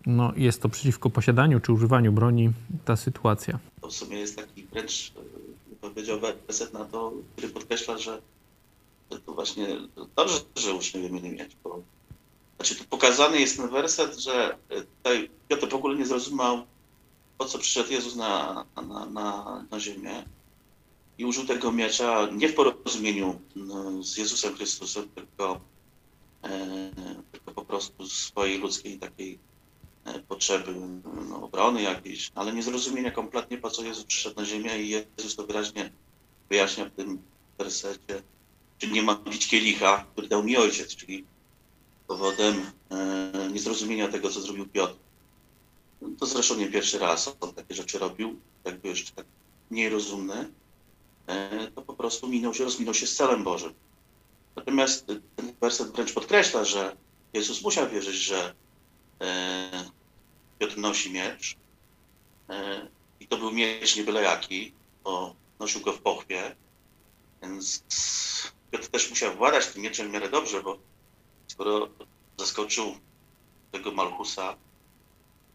no, 0.07 0.33
jest 0.37 0.63
to 0.63 0.69
przeciwko 0.69 1.11
posiadaniu 1.11 1.61
czy 1.61 1.73
używaniu 1.73 2.13
broni 2.13 2.51
ta 2.85 2.97
sytuacja? 2.97 3.59
w 3.83 3.93
sumie 3.93 4.19
jest 4.19 4.37
taki 4.37 4.65
wręcz, 4.65 5.13
powiedział 5.81 6.21
werset 6.21 6.73
na 6.73 6.85
to, 6.85 7.13
który 7.33 7.49
podkreśla, 7.49 7.99
że 7.99 8.21
to 9.27 9.33
właśnie 9.33 9.67
dobrze, 10.17 10.41
że 10.57 10.75
uczniowie 10.75 11.11
mieli 11.11 11.31
mieć, 11.31 11.57
bo 11.65 11.83
znaczy 12.57 12.75
tu 12.75 12.85
pokazany 12.85 13.41
jest 13.41 13.57
ten 13.57 13.71
werset, 13.71 14.19
że 14.19 14.57
tutaj 14.69 15.31
Piotr 15.49 15.69
w 15.69 15.75
ogóle 15.75 15.97
nie 15.97 16.07
zrozumiał, 16.07 16.65
po 17.39 17.45
co 17.45 17.59
przyszedł 17.59 17.93
Jezus 17.93 18.17
na, 18.17 18.65
na, 18.89 19.07
na, 19.07 19.65
na 19.71 19.81
ziemię 19.81 20.25
i 21.19 21.25
użył 21.25 21.47
tego 21.47 21.73
miecza 21.73 22.29
nie 22.33 22.49
w 22.49 22.55
porozumieniu 22.55 23.41
no, 23.57 24.03
z 24.03 24.17
Jezusem 24.17 24.55
Chrystusem, 24.55 25.09
tylko, 25.09 25.61
e, 26.45 26.91
tylko 27.33 27.53
po 27.53 27.65
prostu 27.65 28.09
swojej 28.09 28.59
ludzkiej 28.59 28.99
takiej 28.99 29.39
e, 30.05 30.21
potrzeby 30.21 30.75
no, 31.29 31.43
obrony 31.43 31.83
jakiejś, 31.83 32.31
ale 32.35 32.53
nie 32.53 32.63
zrozumienia 32.63 33.11
kompletnie, 33.11 33.59
po 33.59 33.71
co 33.71 33.85
Jezus 33.85 34.05
przyszedł 34.05 34.41
na 34.41 34.45
ziemię 34.45 34.83
i 34.83 34.89
Jezus 34.89 35.37
to 35.37 35.47
wyraźnie 35.47 35.93
wyjaśnia 36.49 36.85
w 36.85 36.91
tym 36.91 37.23
wersecie, 37.59 38.23
czyli 38.79 38.93
nie 38.93 39.03
ma 39.03 39.15
pić 39.15 39.49
kielicha, 39.49 40.07
który 40.13 40.29
dał 40.29 40.45
mi 40.45 40.57
ojciec, 40.57 40.97
czyli 40.97 41.25
powodem 42.07 42.71
e, 42.91 43.51
niezrozumienia 43.53 44.09
tego, 44.09 44.31
co 44.31 44.41
zrobił 44.41 44.67
Piotr. 44.67 44.95
To 46.19 46.27
zresztą 46.27 46.57
nie 46.57 46.67
pierwszy 46.67 46.99
raz 46.99 47.37
on 47.41 47.55
takie 47.55 47.75
rzeczy 47.75 47.99
robił, 47.99 48.41
jakby 48.65 48.89
jeszcze 48.89 49.13
tak 49.13 49.27
e, 50.31 50.62
to 51.75 51.83
po 51.83 51.95
prostu 51.95 52.29
minął 52.29 52.55
się, 52.55 52.65
rozminął 52.65 52.95
się 52.95 53.07
z 53.07 53.17
celem 53.17 53.45
Bożym. 53.45 53.75
Natomiast 54.57 55.07
ten 55.07 55.55
werset 55.61 55.93
wręcz 55.93 56.13
podkreśla, 56.13 56.65
że 56.65 56.97
Jezus 57.33 57.63
musiał 57.63 57.89
wierzyć, 57.89 58.17
że 58.17 58.55
e, 59.21 59.91
Piotr 60.59 60.79
nosi 60.79 61.13
miecz 61.13 61.57
i 63.21 63.27
to 63.27 63.39
był 63.39 63.53
miecz 63.53 63.97
nie 63.97 64.05
byle 64.05 64.23
jaki, 64.23 64.73
bo 65.05 65.35
nosił 65.59 65.81
go 65.81 65.93
w 65.93 66.01
pochwie, 66.01 66.57
więc 67.43 67.85
Piotr 68.71 68.89
też 68.89 69.11
musiał 69.11 69.35
władać 69.35 69.67
tym 69.67 69.83
mieczem 69.83 70.09
w 70.09 70.13
miarę 70.13 70.29
dobrze, 70.29 70.63
bo 70.63 70.79
skoro 71.47 71.89
zaskoczył 72.39 72.97
tego 73.73 73.93
Malchusa, 73.93 74.57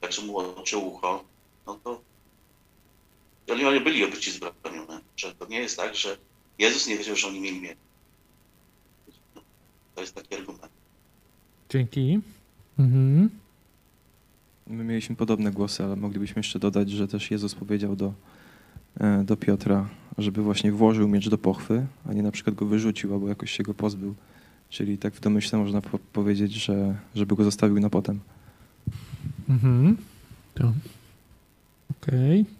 także 0.02 0.22
mu 0.22 0.38
odciął 0.38 0.88
ucho, 0.88 1.24
no 1.66 1.80
to 1.84 2.02
oni, 3.50 3.66
oni 3.66 3.80
byli 3.80 4.06
obyci 4.06 4.32
z 4.32 4.40
bronią, 4.40 4.88
że 5.18 5.36
to 5.36 5.48
nie 5.48 5.60
jest 5.60 5.78
tak, 5.78 5.96
że 5.96 6.18
Jezus 6.60 6.88
nie 6.88 6.98
wiedział, 6.98 7.16
że 7.16 7.28
oni 7.28 7.42
mieli 7.42 7.62
mieć. 7.62 7.78
To 9.96 10.02
jest 10.02 10.16
taki 10.16 10.36
argument. 10.36 10.72
Dzięki. 11.70 12.20
Mhm. 12.80 13.30
My 14.68 14.84
mieliśmy 14.84 15.16
podobne 15.16 15.52
głosy, 15.52 15.84
ale 15.84 15.96
moglibyśmy 15.96 16.40
jeszcze 16.40 16.60
dodać, 16.60 16.92
że 16.92 17.08
też 17.08 17.32
Jezus 17.32 17.56
powiedział 17.56 17.96
do, 17.96 18.14
e, 19.00 19.24
do 19.24 19.38
Piotra, 19.38 19.90
żeby 20.18 20.42
właśnie 20.42 20.72
włożył 20.72 21.08
miecz 21.08 21.30
do 21.30 21.38
pochwy, 21.38 21.86
a 22.10 22.14
nie 22.14 22.24
na 22.24 22.32
przykład 22.32 22.56
go 22.56 22.66
wyrzucił 22.66 23.14
albo 23.14 23.28
jakoś 23.28 23.52
się 23.52 23.64
go 23.64 23.74
pozbył. 23.74 24.16
Czyli 24.70 24.98
tak 24.98 25.14
w 25.14 25.20
domyśle 25.20 25.60
można 25.60 25.82
po 25.82 26.00
powiedzieć, 26.00 26.54
że 26.54 26.96
żeby 27.16 27.36
go 27.36 27.44
zostawił 27.44 27.80
na 27.80 27.90
potem. 27.90 28.20
Mhm. 29.50 29.98
To. 30.54 30.74
Okej. 32.02 32.42
Okay. 32.42 32.57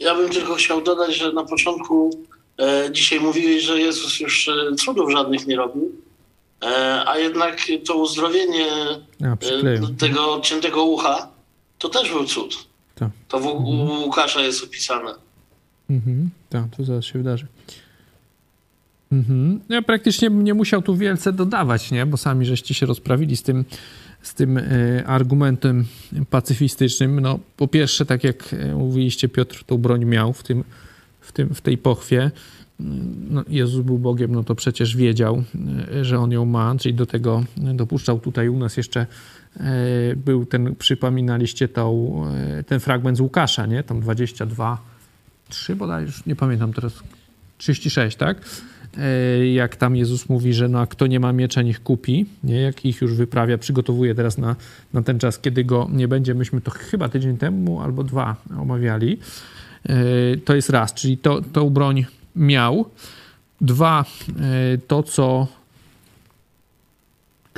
Ja 0.00 0.14
bym 0.14 0.30
tylko 0.30 0.54
chciał 0.54 0.82
dodać, 0.82 1.16
że 1.16 1.32
na 1.32 1.44
początku 1.44 2.10
e, 2.58 2.88
dzisiaj 2.92 3.20
mówiłeś, 3.20 3.62
że 3.62 3.80
Jezus 3.80 4.20
już 4.20 4.48
e, 4.48 4.74
cudów 4.74 5.10
żadnych 5.12 5.46
nie 5.46 5.56
robił, 5.56 5.92
e, 6.62 7.02
a 7.06 7.18
jednak 7.18 7.60
to 7.86 7.94
uzdrowienie 7.94 8.66
e, 9.22 9.36
tego 9.98 10.40
ciętego 10.42 10.84
ucha 10.84 11.28
to 11.78 11.88
też 11.88 12.10
był 12.10 12.24
cud. 12.24 12.66
To, 12.94 13.10
to 13.28 13.40
w, 13.40 13.46
u 13.46 13.82
mhm. 13.82 14.02
Łukasza 14.02 14.40
jest 14.40 14.64
opisane. 14.64 15.14
Mhm. 15.90 16.30
Tak, 16.50 16.64
to 16.76 16.84
zaraz 16.84 17.04
się 17.04 17.18
wydarzy. 17.18 17.46
Mhm. 19.12 19.60
Ja 19.68 19.82
praktycznie 19.82 20.30
bym 20.30 20.44
nie 20.44 20.54
musiał 20.54 20.82
tu 20.82 20.96
wielce 20.96 21.32
dodawać, 21.32 21.90
nie? 21.90 22.06
bo 22.06 22.16
sami 22.16 22.46
żeście 22.46 22.74
się 22.74 22.86
rozprawili 22.86 23.36
z 23.36 23.42
tym, 23.42 23.64
z 24.22 24.34
tym 24.34 24.58
y, 24.58 25.02
argumentem 25.06 25.84
pacyfistycznym. 26.30 27.20
No, 27.20 27.38
po 27.56 27.68
pierwsze, 27.68 28.06
tak 28.06 28.24
jak 28.24 28.54
e, 28.54 28.74
mówiliście, 28.74 29.28
Piotr 29.28 29.64
tą 29.64 29.78
broń 29.78 30.04
miał 30.04 30.32
w, 30.32 30.42
tym, 30.42 30.64
w, 31.20 31.32
tym, 31.32 31.54
w 31.54 31.60
tej 31.60 31.78
pochwie. 31.78 32.30
No, 33.30 33.44
Jezus 33.48 33.84
był 33.84 33.98
Bogiem, 33.98 34.32
no 34.32 34.44
to 34.44 34.54
przecież 34.54 34.96
wiedział, 34.96 35.42
e, 35.92 36.04
że 36.04 36.18
on 36.18 36.32
ją 36.32 36.44
ma, 36.44 36.74
czyli 36.78 36.94
do 36.94 37.06
tego 37.06 37.44
dopuszczał 37.56 38.20
tutaj 38.20 38.48
u 38.48 38.58
nas 38.58 38.76
jeszcze 38.76 39.06
był 40.16 40.46
ten, 40.46 40.76
przypominaliście 40.76 41.68
tą, 41.68 42.22
ten 42.66 42.80
fragment 42.80 43.18
z 43.18 43.20
Łukasza, 43.20 43.66
nie? 43.66 43.82
Tam 43.82 44.00
22, 44.00 44.78
3 45.48 45.76
bodaj, 45.76 46.04
już 46.04 46.26
nie 46.26 46.36
pamiętam 46.36 46.72
teraz, 46.72 46.92
36, 47.58 48.16
tak? 48.16 48.40
E, 48.98 49.46
jak 49.46 49.76
tam 49.76 49.96
Jezus 49.96 50.28
mówi, 50.28 50.54
że 50.54 50.68
no, 50.68 50.80
a 50.80 50.86
kto 50.86 51.06
nie 51.06 51.20
ma 51.20 51.32
miecza, 51.32 51.62
niech 51.62 51.82
kupi, 51.82 52.26
nie? 52.44 52.60
jak 52.60 52.84
ich 52.84 53.00
już 53.00 53.14
wyprawia, 53.14 53.58
przygotowuje 53.58 54.14
teraz 54.14 54.38
na, 54.38 54.56
na 54.92 55.02
ten 55.02 55.18
czas, 55.18 55.38
kiedy 55.38 55.64
go 55.64 55.88
nie 55.92 56.08
będzie. 56.08 56.34
Myśmy 56.34 56.60
to 56.60 56.70
chyba 56.70 57.08
tydzień 57.08 57.36
temu 57.36 57.80
albo 57.80 58.04
dwa 58.04 58.36
omawiali. 58.58 59.18
E, 59.88 59.96
to 60.36 60.54
jest 60.54 60.70
raz, 60.70 60.94
czyli 60.94 61.18
to, 61.18 61.40
tą 61.52 61.70
broń 61.70 62.06
miał. 62.36 62.84
Dwa, 63.60 64.04
e, 64.04 64.78
to 64.78 65.02
co 65.02 65.46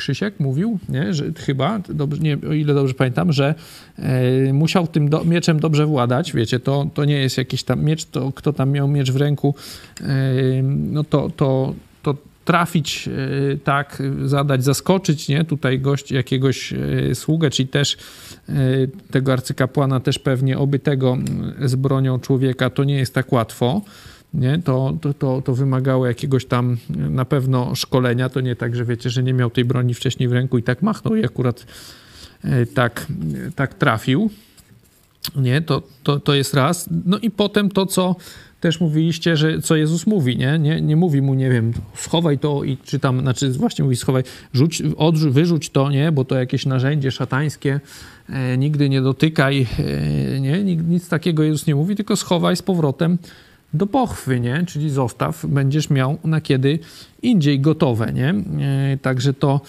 Krzysiek 0.02 0.40
mówił, 0.40 0.78
nie, 0.88 1.14
że 1.14 1.24
chyba, 1.46 1.78
dobrze, 1.88 2.20
nie, 2.22 2.38
o 2.50 2.52
ile 2.52 2.74
dobrze 2.74 2.94
pamiętam, 2.94 3.32
że 3.32 3.54
e, 3.98 4.52
musiał 4.52 4.86
tym 4.86 5.08
do, 5.08 5.24
mieczem 5.24 5.60
dobrze 5.60 5.86
władać. 5.86 6.32
Wiecie, 6.32 6.60
to, 6.60 6.86
to 6.94 7.04
nie 7.04 7.18
jest 7.18 7.38
jakiś 7.38 7.62
tam 7.62 7.84
miecz, 7.84 8.04
to 8.04 8.32
kto 8.32 8.52
tam 8.52 8.70
miał 8.70 8.88
miecz 8.88 9.12
w 9.12 9.16
ręku, 9.16 9.54
e, 10.00 10.04
no 10.62 11.04
to, 11.04 11.30
to, 11.36 11.74
to 12.02 12.16
trafić 12.44 13.08
e, 13.08 13.56
tak, 13.56 14.02
zadać, 14.24 14.64
zaskoczyć, 14.64 15.28
nie, 15.28 15.44
tutaj 15.44 15.80
gość 15.80 16.10
jakiegoś 16.10 16.72
e, 16.72 17.14
sługę, 17.14 17.50
czyli 17.50 17.68
też 17.68 17.96
e, 18.48 18.54
tego 19.10 19.32
arcykapłana, 19.32 20.00
też 20.00 20.18
pewnie 20.18 20.58
obytego 20.58 21.18
z 21.64 21.74
bronią 21.74 22.18
człowieka, 22.18 22.70
to 22.70 22.84
nie 22.84 22.96
jest 22.96 23.14
tak 23.14 23.32
łatwo 23.32 23.82
nie? 24.34 24.58
To, 24.58 24.96
to, 25.00 25.14
to, 25.14 25.42
to 25.42 25.54
wymagało 25.54 26.06
jakiegoś 26.06 26.46
tam 26.46 26.76
na 26.90 27.24
pewno 27.24 27.74
szkolenia. 27.74 28.28
To 28.28 28.40
nie 28.40 28.56
tak, 28.56 28.76
że 28.76 28.84
wiecie, 28.84 29.10
że 29.10 29.22
nie 29.22 29.34
miał 29.34 29.50
tej 29.50 29.64
broni 29.64 29.94
wcześniej 29.94 30.28
w 30.28 30.32
ręku 30.32 30.58
i 30.58 30.62
tak 30.62 30.82
machnął 30.82 31.16
i 31.16 31.24
akurat 31.24 31.66
e, 32.44 32.66
tak, 32.66 33.06
tak 33.56 33.74
trafił. 33.74 34.30
Nie, 35.36 35.60
to, 35.60 35.82
to, 36.02 36.20
to 36.20 36.34
jest 36.34 36.54
raz. 36.54 36.88
No 37.06 37.18
i 37.18 37.30
potem 37.30 37.70
to, 37.70 37.86
co 37.86 38.16
też 38.60 38.80
mówiliście, 38.80 39.36
że 39.36 39.60
co 39.60 39.76
Jezus 39.76 40.06
mówi, 40.06 40.36
nie? 40.36 40.58
Nie, 40.58 40.80
nie 40.80 40.96
mówi 40.96 41.22
mu, 41.22 41.34
nie 41.34 41.50
wiem, 41.50 41.72
schowaj 41.94 42.38
to 42.38 42.64
i 42.64 42.76
czy 42.76 42.98
tam, 42.98 43.20
znaczy 43.20 43.50
właśnie 43.50 43.84
mówi 43.84 43.96
schowaj, 43.96 44.22
rzuć, 44.52 44.82
odrzuć, 44.96 45.32
wyrzuć 45.34 45.70
to, 45.70 45.90
nie? 45.90 46.12
Bo 46.12 46.24
to 46.24 46.34
jakieś 46.34 46.66
narzędzie 46.66 47.10
szatańskie, 47.10 47.80
e, 48.28 48.58
nigdy 48.58 48.88
nie 48.88 49.02
dotykaj, 49.02 49.66
e, 50.34 50.40
nie? 50.40 50.64
Nic 50.64 51.08
takiego 51.08 51.42
Jezus 51.42 51.66
nie 51.66 51.74
mówi, 51.74 51.96
tylko 51.96 52.16
schowaj 52.16 52.56
z 52.56 52.62
powrotem 52.62 53.18
do 53.74 53.86
pochwy, 53.86 54.40
nie? 54.40 54.64
Czyli 54.66 54.90
zostaw, 54.90 55.46
będziesz 55.46 55.90
miał 55.90 56.18
na 56.24 56.40
kiedy 56.40 56.78
indziej 57.22 57.60
gotowe, 57.60 58.12
nie? 58.12 58.28
E, 58.30 58.96
także 59.02 59.34
to, 59.34 59.60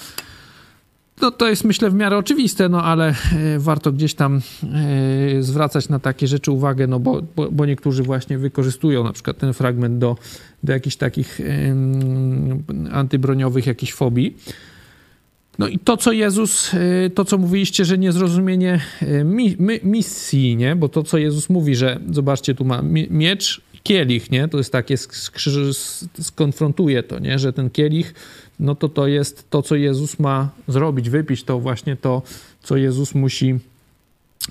to, 1.19 1.31
to 1.31 1.49
jest 1.49 1.63
myślę 1.63 1.89
w 1.89 1.93
miarę 1.93 2.17
oczywiste, 2.17 2.69
no 2.69 2.83
ale 2.83 3.09
e, 3.09 3.59
warto 3.59 3.91
gdzieś 3.91 4.13
tam 4.13 4.41
e, 5.37 5.43
zwracać 5.43 5.89
na 5.89 5.99
takie 5.99 6.27
rzeczy 6.27 6.51
uwagę, 6.51 6.87
no 6.87 6.99
bo, 6.99 7.21
bo, 7.35 7.51
bo 7.51 7.65
niektórzy 7.65 8.03
właśnie 8.03 8.37
wykorzystują 8.37 9.03
na 9.03 9.13
przykład 9.13 9.37
ten 9.37 9.53
fragment 9.53 9.97
do, 9.97 10.17
do 10.63 10.73
jakichś 10.73 10.95
takich 10.95 11.39
antybroniowych 12.91 13.65
jakichś 13.65 13.93
fobii. 13.93 14.37
No 15.59 15.67
i 15.67 15.79
to, 15.79 15.97
co 15.97 16.11
Jezus, 16.11 16.71
to, 17.15 17.25
co 17.25 17.37
mówiliście, 17.37 17.85
że 17.85 17.97
niezrozumienie 17.97 18.81
misji, 19.83 20.55
nie? 20.55 20.75
Bo 20.75 20.89
to, 20.89 21.03
co 21.03 21.17
Jezus 21.17 21.49
mówi, 21.49 21.75
że 21.75 21.99
zobaczcie, 22.11 22.55
tu 22.55 22.65
ma 22.65 22.81
miecz, 23.09 23.61
kielich, 23.83 24.31
nie? 24.31 24.47
To 24.47 24.57
jest 24.57 24.71
takie, 24.71 24.95
skonfrontuje 26.19 27.03
to, 27.03 27.19
nie? 27.19 27.39
Że 27.39 27.53
ten 27.53 27.69
kielich, 27.69 28.13
no 28.59 28.75
to 28.75 28.89
to 28.89 29.07
jest 29.07 29.49
to, 29.49 29.61
co 29.61 29.75
Jezus 29.75 30.19
ma 30.19 30.49
zrobić, 30.67 31.09
wypić 31.09 31.43
to 31.43 31.59
właśnie 31.59 31.95
to, 31.95 32.21
co 32.63 32.77
Jezus 32.77 33.15
musi 33.15 33.59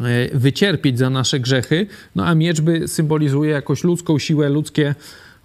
e, 0.01 0.39
wycierpieć 0.39 0.99
za 0.99 1.11
nasze 1.11 1.41
grzechy, 1.41 1.87
no 2.17 2.27
a 2.27 2.35
miecz 2.35 2.61
by 2.61 2.89
symbolizuje 2.89 3.51
jakąś 3.51 3.85
ludzką 3.85 4.19
siłę, 4.19 4.49
ludzkie 4.49 4.95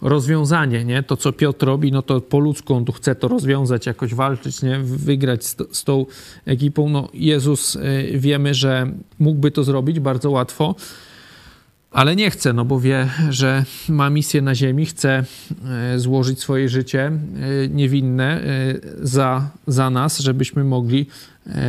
rozwiązanie, 0.01 0.85
nie? 0.85 1.03
To, 1.03 1.17
co 1.17 1.33
Piotr 1.33 1.65
robi, 1.65 1.91
no 1.91 2.01
to 2.01 2.21
po 2.21 2.39
ludzku 2.39 2.73
on 2.73 2.85
tu 2.85 2.91
chce 2.91 3.15
to 3.15 3.27
rozwiązać, 3.27 3.85
jakoś 3.85 4.13
walczyć, 4.13 4.61
nie? 4.61 4.79
Wygrać 4.79 5.45
z, 5.45 5.55
z 5.71 5.83
tą 5.83 6.05
ekipą. 6.45 6.89
No 6.89 7.09
Jezus, 7.13 7.75
e, 7.75 7.79
wiemy, 8.17 8.53
że 8.53 8.91
mógłby 9.19 9.51
to 9.51 9.63
zrobić 9.63 9.99
bardzo 9.99 10.31
łatwo, 10.31 10.75
ale 11.91 12.15
nie 12.15 12.31
chce, 12.31 12.53
no 12.53 12.65
bo 12.65 12.79
wie, 12.79 13.09
że 13.29 13.65
ma 13.89 14.09
misję 14.09 14.41
na 14.41 14.55
ziemi, 14.55 14.85
chce 14.85 15.23
e, 15.93 15.99
złożyć 15.99 16.39
swoje 16.39 16.69
życie 16.69 17.05
e, 17.05 17.21
niewinne 17.69 18.41
e, 18.41 18.45
za, 19.01 19.49
za 19.67 19.89
nas, 19.89 20.19
żebyśmy 20.19 20.63
mogli, 20.63 21.07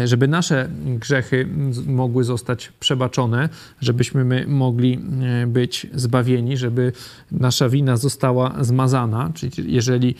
żeby 0.04 0.28
nasze 0.28 0.68
grzechy 0.84 1.48
mogły 1.86 2.24
zostać 2.24 2.72
przebaczone, 2.80 3.48
żebyśmy 3.80 4.24
my 4.24 4.46
mogli 4.46 4.98
być 5.46 5.86
zbawieni, 5.94 6.56
żeby 6.56 6.92
nasza 7.32 7.68
wina 7.68 7.96
została 7.96 8.54
zmazana. 8.60 9.30
Czyli 9.34 9.74
jeżeli 9.74 10.14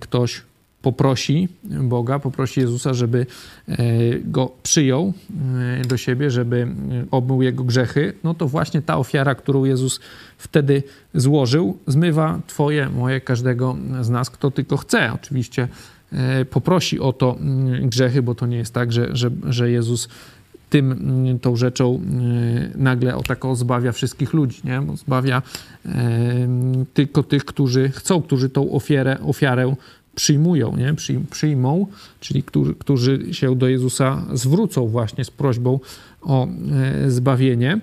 ktoś 0.00 0.42
poprosi 0.82 1.48
Boga, 1.64 2.18
poprosi 2.18 2.60
Jezusa, 2.60 2.94
żeby 2.94 3.26
e, 3.68 3.76
go 4.24 4.52
przyjął 4.62 5.12
e, 5.80 5.84
do 5.84 5.96
siebie, 5.96 6.30
żeby 6.30 6.56
e, 6.56 6.66
obmył 7.10 7.42
jego 7.42 7.64
grzechy, 7.64 8.12
no 8.24 8.34
to 8.34 8.48
właśnie 8.48 8.82
ta 8.82 8.98
ofiara, 8.98 9.34
którą 9.34 9.64
Jezus 9.64 10.00
wtedy 10.38 10.82
złożył, 11.14 11.78
zmywa 11.86 12.40
Twoje, 12.46 12.88
moje, 12.88 13.20
każdego 13.20 13.76
z 14.00 14.10
nas, 14.10 14.30
kto 14.30 14.50
tylko 14.50 14.76
chce. 14.76 15.12
Oczywiście 15.12 15.68
poprosi 16.50 17.00
o 17.00 17.12
to 17.12 17.36
mm, 17.40 17.88
grzechy, 17.88 18.22
bo 18.22 18.34
to 18.34 18.46
nie 18.46 18.56
jest 18.56 18.74
tak, 18.74 18.92
że, 18.92 19.16
że, 19.16 19.30
że 19.48 19.70
Jezus 19.70 20.08
tym, 20.70 20.92
mm, 20.92 21.38
tą 21.38 21.56
rzeczą 21.56 22.00
nagle 22.74 23.16
o 23.16 23.22
taką 23.22 23.54
zbawia 23.54 23.92
wszystkich 23.92 24.32
ludzi, 24.32 24.60
nie? 24.64 24.80
Bo 24.80 24.96
zbawia 24.96 25.42
tylko 26.94 27.22
tych, 27.22 27.44
którzy 27.44 27.88
chcą, 27.88 28.22
którzy 28.22 28.48
tą 28.48 28.70
ofiarę, 28.70 29.18
ofiarę 29.20 29.74
przyjmują, 30.14 30.76
nie? 30.76 30.94
przyjmą, 31.30 31.86
czyli 32.20 32.42
którzy, 32.42 32.74
którzy 32.74 33.34
się 33.34 33.56
do 33.56 33.68
Jezusa 33.68 34.26
zwrócą 34.32 34.88
właśnie 34.88 35.24
z 35.24 35.30
prośbą 35.30 35.80
o 36.22 36.48
e, 36.48 37.10
zbawienie. 37.10 37.80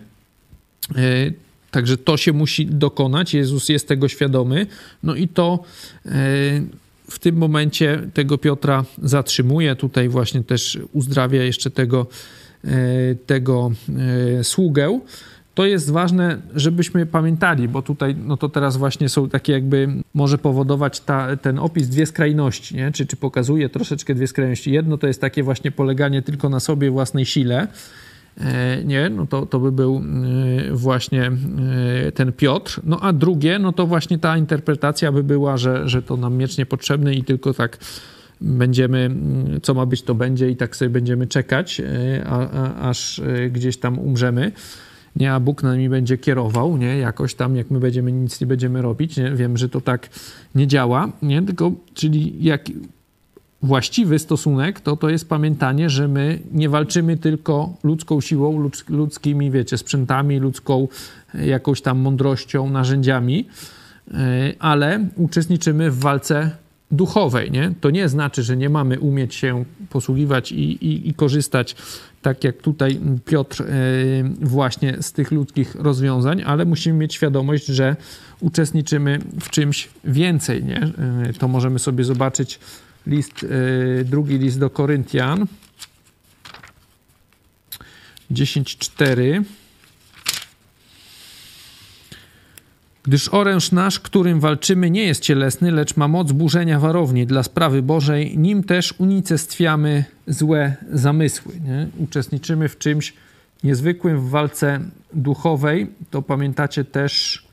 E, 0.96 1.32
także 1.72 1.98
to 1.98 2.18
się 2.18 2.34
musi 2.34 2.66
dokonać. 2.66 3.34
Jezus 3.34 3.70
jest 3.70 3.88
tego 3.88 4.08
świadomy. 4.08 4.68
No 5.04 5.16
i 5.16 5.28
to 5.28 5.64
e, 6.06 6.10
w 7.10 7.20
tym 7.20 7.36
momencie 7.36 8.02
tego 8.14 8.38
Piotra 8.38 8.86
zatrzymuje. 9.04 9.76
Tutaj 9.76 10.10
właśnie 10.10 10.44
też 10.44 10.80
uzdrawia 10.94 11.44
jeszcze 11.44 11.72
tego, 11.72 12.08
tego 13.26 13.72
sługę 14.44 15.00
to 15.60 15.66
jest 15.66 15.92
ważne, 15.92 16.38
żebyśmy 16.56 17.06
pamiętali, 17.06 17.68
bo 17.68 17.82
tutaj, 17.82 18.16
no 18.26 18.38
to 18.38 18.50
teraz 18.50 18.78
właśnie 18.78 19.10
są 19.10 19.30
takie 19.30 19.54
jakby, 19.54 19.88
może 20.14 20.38
powodować 20.38 21.00
ta, 21.00 21.38
ten 21.38 21.60
opis 21.60 21.88
dwie 21.88 22.06
skrajności, 22.06 22.76
nie? 22.76 22.92
Czy, 22.92 23.06
czy 23.06 23.16
pokazuje 23.16 23.70
troszeczkę 23.70 24.16
dwie 24.16 24.28
skrajności. 24.28 24.72
Jedno 24.72 24.98
to 24.98 25.08
jest 25.08 25.22
takie 25.22 25.44
właśnie 25.44 25.72
poleganie 25.72 26.22
tylko 26.22 26.50
na 26.50 26.60
sobie, 26.60 26.92
własnej 26.92 27.26
sile, 27.26 27.68
e, 28.38 28.84
nie, 28.84 29.10
no 29.10 29.28
to, 29.28 29.46
to 29.46 29.60
by 29.60 29.72
był 29.72 30.02
e, 30.70 30.74
właśnie 30.74 31.32
e, 32.08 32.12
ten 32.12 32.34
Piotr. 32.34 32.82
No 32.84 33.00
a 33.00 33.14
drugie, 33.14 33.60
no 33.60 33.74
to 33.74 33.88
właśnie 33.88 34.20
ta 34.20 34.38
interpretacja 34.38 35.12
by 35.12 35.24
była, 35.24 35.58
że, 35.58 35.90
że 35.90 36.02
to 36.02 36.18
nam 36.18 36.38
miecz 36.38 36.58
niepotrzebny 36.58 37.16
i 37.16 37.24
tylko 37.24 37.54
tak 37.54 37.78
będziemy, 38.42 39.12
co 39.62 39.74
ma 39.74 39.86
być, 39.86 40.02
to 40.02 40.16
będzie 40.16 40.50
i 40.50 40.56
tak 40.56 40.76
sobie 40.76 40.90
będziemy 40.90 41.28
czekać, 41.28 41.82
a, 42.26 42.50
a, 42.50 42.90
aż 42.90 43.22
gdzieś 43.52 43.78
tam 43.78 44.00
umrzemy 44.00 44.52
nie, 45.16 45.34
a 45.34 45.40
Bóg 45.40 45.64
nami 45.64 45.90
będzie 45.90 46.18
kierował, 46.18 46.78
nie, 46.78 46.98
jakoś 46.98 47.36
tam, 47.36 47.56
jak 47.56 47.72
my 47.72 47.80
będziemy, 47.80 48.12
nic 48.12 48.42
nie 48.42 48.48
będziemy 48.48 48.82
robić, 48.82 49.18
nie, 49.18 49.32
wiem, 49.32 49.58
że 49.58 49.70
to 49.70 49.82
tak 49.82 50.10
nie 50.56 50.68
działa, 50.68 51.12
nie, 51.22 51.42
tylko, 51.42 51.72
czyli 51.94 52.44
jak 52.44 52.62
właściwy 53.62 54.20
stosunek, 54.20 54.80
to 54.80 54.98
to 54.98 55.10
jest 55.10 55.30
pamiętanie, 55.30 55.90
że 55.90 56.08
my 56.08 56.40
nie 56.52 56.70
walczymy 56.70 57.18
tylko 57.18 57.74
ludzką 57.84 58.22
siłą, 58.22 58.70
ludzkimi, 58.90 59.52
wiecie, 59.52 59.78
sprzętami, 59.78 60.40
ludzką 60.40 60.88
jakąś 61.34 61.82
tam 61.82 62.00
mądrością, 62.00 62.70
narzędziami, 62.70 63.48
e, 64.12 64.54
ale 64.60 65.06
uczestniczymy 65.16 65.92
w 65.92 66.00
walce 66.00 66.52
duchowej, 66.92 67.52
nie? 67.52 67.74
To 67.82 67.90
nie 67.90 68.10
znaczy, 68.10 68.44
że 68.44 68.58
nie 68.58 68.70
mamy 68.70 69.00
umieć 69.00 69.36
się 69.36 69.66
posługiwać 69.90 70.52
i, 70.52 70.86
i, 70.86 71.10
i 71.10 71.14
korzystać 71.14 71.76
tak 72.22 72.44
jak 72.44 72.58
tutaj 72.58 73.00
Piotr, 73.26 73.62
e, 73.62 73.66
właśnie 74.42 74.98
z 75.02 75.12
tych 75.12 75.32
ludzkich 75.32 75.76
rozwiązań, 75.76 76.44
ale 76.46 76.66
musimy 76.66 77.00
mieć 77.00 77.14
świadomość, 77.14 77.66
że 77.66 77.96
uczestniczymy 78.40 79.20
w 79.42 79.50
czymś 79.50 79.90
więcej. 80.04 80.64
Nie? 80.64 80.92
E, 81.28 81.34
to 81.40 81.48
możemy 81.48 81.80
sobie 81.80 82.04
zobaczyć 82.04 82.60
list, 83.08 83.46
e, 84.00 84.04
drugi 84.04 84.38
list 84.38 84.60
do 84.60 84.70
Koryntian 84.70 85.46
10.4 88.32 89.44
Gdyż 93.04 93.30
oręż 93.30 93.72
nasz, 93.72 94.00
którym 94.00 94.40
walczymy, 94.40 94.90
nie 94.90 95.04
jest 95.04 95.22
cielesny, 95.22 95.72
lecz 95.72 95.98
ma 95.98 96.08
moc 96.08 96.32
burzenia 96.32 96.80
warowni 96.80 97.26
dla 97.26 97.44
sprawy 97.44 97.82
Bożej, 97.82 98.38
nim 98.38 98.64
też 98.64 98.94
unicestwiamy 98.98 100.06
złe 100.28 100.76
zamysły. 100.92 101.60
Nie? 101.60 101.88
Uczestniczymy 101.98 102.70
w 102.70 102.78
czymś 102.78 103.14
niezwykłym 103.64 104.20
w 104.22 104.30
walce 104.30 104.80
duchowej. 105.14 105.88
To 106.12 106.22
pamiętacie 106.22 106.86
też 106.86 107.44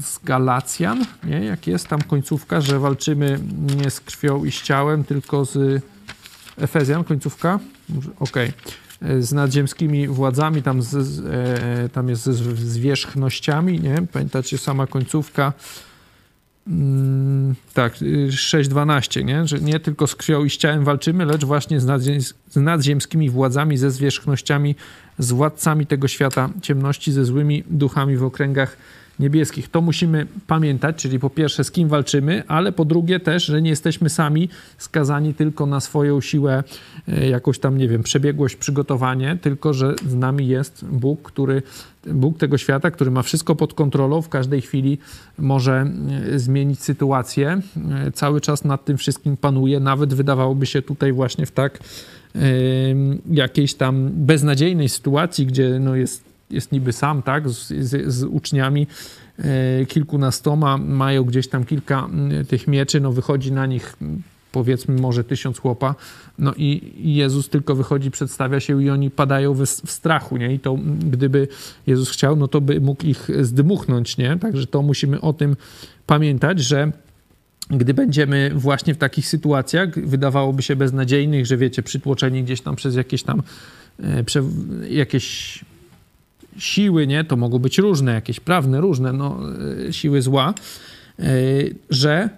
z 0.00 0.18
Galacjan, 0.24 1.04
nie? 1.24 1.44
jak 1.44 1.66
jest 1.66 1.88
tam 1.88 2.02
końcówka, 2.02 2.60
że 2.60 2.78
walczymy 2.78 3.40
nie 3.76 3.90
z 3.90 4.00
krwią 4.00 4.44
i 4.44 4.52
z 4.52 4.62
ciałem, 4.62 5.04
tylko 5.04 5.44
z 5.44 5.82
Efezjan, 6.56 7.04
końcówka? 7.04 7.58
Okej. 8.20 8.48
Okay 8.48 8.87
z 9.20 9.32
nadziemskimi 9.32 10.08
władzami, 10.08 10.62
tam, 10.62 10.82
z, 10.82 10.94
e, 10.94 11.88
tam 11.88 12.08
jest 12.08 12.24
z 12.24 12.58
zwierzchnościami, 12.58 13.80
nie? 13.80 13.96
Pamiętacie, 14.12 14.58
sama 14.58 14.86
końcówka 14.86 15.52
mm, 16.68 17.54
tak, 17.74 17.94
6.12, 17.94 19.24
nie? 19.24 19.46
że 19.46 19.60
nie 19.60 19.80
tylko 19.80 20.06
z 20.06 20.14
krwią 20.14 20.44
i 20.44 20.50
z 20.50 20.56
ciałem 20.56 20.84
walczymy, 20.84 21.24
lecz 21.24 21.44
właśnie 21.44 21.80
z, 21.80 21.86
nadziem, 21.86 22.20
z 22.20 22.56
nadziemskimi 22.56 23.30
władzami, 23.30 23.76
ze 23.76 23.90
zwierzchnościami, 23.90 24.74
z 25.18 25.32
władcami 25.32 25.86
tego 25.86 26.08
świata 26.08 26.50
ciemności, 26.62 27.12
ze 27.12 27.24
złymi 27.24 27.64
duchami 27.70 28.16
w 28.16 28.24
okręgach 28.24 28.76
niebieskich. 29.20 29.68
To 29.68 29.80
musimy 29.80 30.26
pamiętać, 30.46 30.96
czyli 30.96 31.18
po 31.18 31.30
pierwsze 31.30 31.64
z 31.64 31.70
kim 31.70 31.88
walczymy, 31.88 32.42
ale 32.48 32.72
po 32.72 32.84
drugie 32.84 33.20
też, 33.20 33.44
że 33.44 33.62
nie 33.62 33.70
jesteśmy 33.70 34.10
sami 34.10 34.48
skazani 34.78 35.34
tylko 35.34 35.66
na 35.66 35.80
swoją 35.80 36.20
siłę, 36.20 36.64
e, 37.08 37.28
jakąś 37.28 37.58
tam, 37.58 37.78
nie 37.78 37.88
wiem, 37.88 38.02
przebiegłość, 38.02 38.56
przygotowanie, 38.56 39.38
tylko 39.42 39.74
że 39.74 39.94
z 40.08 40.14
nami 40.14 40.48
jest 40.48 40.84
Bóg, 40.84 41.22
który, 41.22 41.62
Bóg 42.06 42.38
tego 42.38 42.58
świata, 42.58 42.90
który 42.90 43.10
ma 43.10 43.22
wszystko 43.22 43.56
pod 43.56 43.74
kontrolą, 43.74 44.22
w 44.22 44.28
każdej 44.28 44.60
chwili 44.60 44.98
może 45.38 45.90
e, 46.32 46.38
zmienić 46.38 46.80
sytuację. 46.80 47.60
E, 48.06 48.12
cały 48.12 48.40
czas 48.40 48.64
nad 48.64 48.84
tym 48.84 48.96
wszystkim 48.96 49.36
panuje, 49.36 49.80
nawet 49.80 50.14
wydawałoby 50.14 50.66
się 50.66 50.82
tutaj 50.82 51.12
właśnie 51.12 51.46
w 51.46 51.50
tak 51.50 51.78
jakiejś 53.30 53.74
tam 53.74 54.10
beznadziejnej 54.12 54.88
sytuacji, 54.88 55.46
gdzie 55.46 55.78
no 55.80 55.96
jest 55.96 56.27
jest 56.50 56.72
niby 56.72 56.92
sam, 56.92 57.22
tak, 57.22 57.48
z, 57.48 57.68
z, 57.68 58.12
z 58.12 58.24
uczniami 58.24 58.86
e, 59.38 59.86
kilkunastoma, 59.86 60.78
mają 60.78 61.24
gdzieś 61.24 61.48
tam 61.48 61.64
kilka 61.64 62.08
tych 62.48 62.68
mieczy, 62.68 63.00
no 63.00 63.12
wychodzi 63.12 63.52
na 63.52 63.66
nich 63.66 63.96
powiedzmy 64.52 65.00
może 65.00 65.24
tysiąc 65.24 65.58
chłopa, 65.58 65.94
no 66.38 66.54
i 66.56 66.92
Jezus 67.14 67.48
tylko 67.48 67.74
wychodzi, 67.74 68.10
przedstawia 68.10 68.60
się 68.60 68.82
i 68.82 68.90
oni 68.90 69.10
padają 69.10 69.54
w, 69.54 69.62
w, 69.62 69.90
strachu, 69.90 70.36
nie? 70.36 70.54
I 70.54 70.58
to 70.58 70.78
gdyby 70.98 71.48
Jezus 71.86 72.10
chciał, 72.10 72.36
no 72.36 72.48
to 72.48 72.60
by 72.60 72.80
mógł 72.80 73.06
ich 73.06 73.28
zdmuchnąć, 73.40 74.16
nie? 74.16 74.36
Także 74.36 74.66
to 74.66 74.82
musimy 74.82 75.20
o 75.20 75.32
tym 75.32 75.56
pamiętać, 76.06 76.60
że 76.60 76.92
gdy 77.70 77.94
będziemy 77.94 78.50
właśnie 78.54 78.94
w 78.94 78.98
takich 78.98 79.28
sytuacjach, 79.28 80.06
wydawałoby 80.06 80.62
się 80.62 80.76
beznadziejnych, 80.76 81.46
że 81.46 81.56
wiecie, 81.56 81.82
przytłoczeni 81.82 82.42
gdzieś 82.42 82.60
tam 82.60 82.76
przez 82.76 82.94
jakieś 82.94 83.22
tam 83.22 83.42
e, 84.02 84.24
jakieś 84.88 85.58
siły, 86.56 87.06
nie, 87.06 87.24
to 87.24 87.36
mogą 87.36 87.58
być 87.58 87.78
różne, 87.78 88.12
jakieś 88.12 88.40
prawne, 88.40 88.80
różne, 88.80 89.12
no, 89.12 89.38
e, 89.88 89.92
siły 89.92 90.22
zła, 90.22 90.54
e, 91.18 91.24
że 91.90 92.30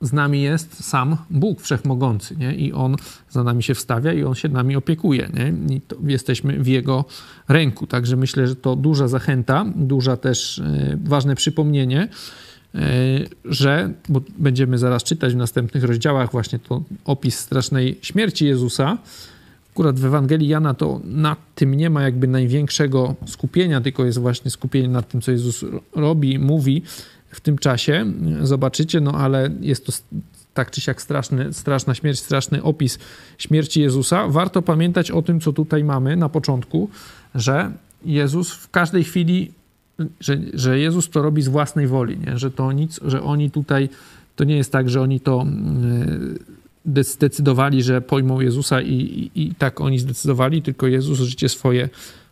z 0.00 0.12
nami 0.12 0.42
jest 0.42 0.84
sam 0.84 1.16
Bóg 1.30 1.60
Wszechmogący, 1.60 2.36
nie? 2.36 2.54
I 2.54 2.72
On 2.72 2.96
za 3.30 3.44
nami 3.44 3.62
się 3.62 3.74
wstawia 3.74 4.12
i 4.12 4.24
On 4.24 4.34
się 4.34 4.48
nami 4.48 4.76
opiekuje, 4.76 5.30
nie? 5.34 5.76
I 5.76 5.80
jesteśmy 6.06 6.62
w 6.62 6.66
Jego 6.66 7.04
ręku. 7.48 7.86
Także 7.86 8.16
myślę, 8.16 8.46
że 8.46 8.56
to 8.56 8.76
duża 8.76 9.08
zachęta, 9.08 9.64
duża 9.76 10.16
też 10.16 10.58
e, 10.58 10.98
ważne 11.04 11.34
przypomnienie, 11.34 12.08
że, 13.44 13.92
bo 14.08 14.20
będziemy 14.38 14.78
zaraz 14.78 15.04
czytać 15.04 15.32
w 15.32 15.36
następnych 15.36 15.84
rozdziałach 15.84 16.32
właśnie 16.32 16.58
to 16.58 16.82
opis 17.04 17.38
strasznej 17.38 17.98
śmierci 18.02 18.46
Jezusa, 18.46 18.98
Akurat 19.76 20.00
w 20.00 20.04
Ewangelii 20.04 20.48
Jana 20.48 20.74
to 20.74 21.00
nad 21.04 21.38
tym 21.54 21.74
nie 21.74 21.90
ma 21.90 22.02
jakby 22.02 22.28
największego 22.28 23.14
skupienia, 23.26 23.80
tylko 23.80 24.04
jest 24.04 24.18
właśnie 24.18 24.50
skupienie 24.50 24.88
nad 24.88 25.08
tym, 25.08 25.20
co 25.20 25.30
Jezus 25.32 25.64
robi, 25.94 26.38
mówi 26.38 26.82
w 27.30 27.40
tym 27.40 27.58
czasie. 27.58 28.06
Zobaczycie, 28.42 29.00
no 29.00 29.12
ale 29.12 29.50
jest 29.60 29.86
to 29.86 29.92
tak 30.54 30.70
czy 30.70 30.80
siak 30.80 31.02
straszny, 31.02 31.52
straszna 31.52 31.94
śmierć, 31.94 32.18
straszny 32.18 32.62
opis 32.62 32.98
śmierci 33.38 33.80
Jezusa. 33.80 34.28
Warto 34.28 34.62
pamiętać 34.62 35.10
o 35.10 35.22
tym, 35.22 35.40
co 35.40 35.52
tutaj 35.52 35.84
mamy 35.84 36.16
na 36.16 36.28
początku, 36.28 36.90
że 37.34 37.72
Jezus 38.04 38.52
w 38.52 38.70
każdej 38.70 39.04
chwili, 39.04 39.52
że, 40.20 40.38
że 40.54 40.78
Jezus 40.78 41.10
to 41.10 41.22
robi 41.22 41.42
z 41.42 41.48
własnej 41.48 41.86
woli, 41.86 42.18
nie? 42.18 42.38
że 42.38 42.50
to 42.50 42.72
nic, 42.72 43.00
że 43.04 43.22
oni 43.22 43.50
tutaj, 43.50 43.88
to 44.36 44.44
nie 44.44 44.56
jest 44.56 44.72
tak, 44.72 44.90
że 44.90 45.00
oni 45.00 45.20
to 45.20 45.42
e, 45.42 46.65
zdecydowali, 47.00 47.82
że 47.82 48.00
pojmą 48.00 48.40
Jezusa 48.40 48.80
i, 48.80 48.94
i, 48.94 49.42
i 49.42 49.54
tak 49.54 49.80
oni 49.80 49.98
zdecydowali, 49.98 50.62
tylko 50.62 50.86
Jezus 50.86 51.18
życie 51.18 51.48
swoje 51.48 51.88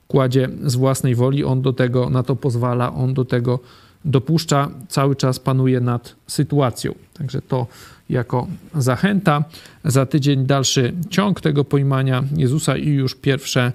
kładzie 0.09 0.49
z 0.65 0.77
własnej 0.77 1.15
woli, 1.15 1.45
on 1.45 1.63
do 1.63 1.73
tego, 1.73 2.11
na 2.11 2.23
to 2.23 2.37
pozwala, 2.37 2.95
on 2.95 3.15
do 3.15 3.25
tego 3.25 3.59
dopuszcza, 4.05 4.71
cały 4.89 5.17
czas 5.17 5.39
panuje 5.39 5.81
nad 5.81 6.17
sytuacją. 6.27 6.95
Także 7.15 7.43
to 7.43 7.67
jako 8.11 8.47
zachęta. 8.75 9.45
Za 9.85 10.07
tydzień 10.07 10.47
dalszy 10.47 10.93
ciąg 11.11 11.41
tego 11.41 11.65
pojmania 11.65 12.25
Jezusa 12.37 12.77
i 12.77 12.89
już 12.89 13.15
pierwsze, 13.15 13.73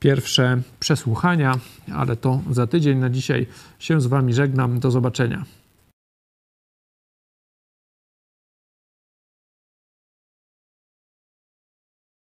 pierwsze 0.00 0.62
przesłuchania, 0.80 1.58
ale 1.94 2.16
to 2.16 2.40
za 2.50 2.66
tydzień. 2.66 2.98
Na 2.98 3.10
dzisiaj 3.10 3.46
się 3.78 4.00
z 4.00 4.06
Wami 4.06 4.34
żegnam. 4.34 4.80
Do 4.80 4.90
zobaczenia. 4.90 5.44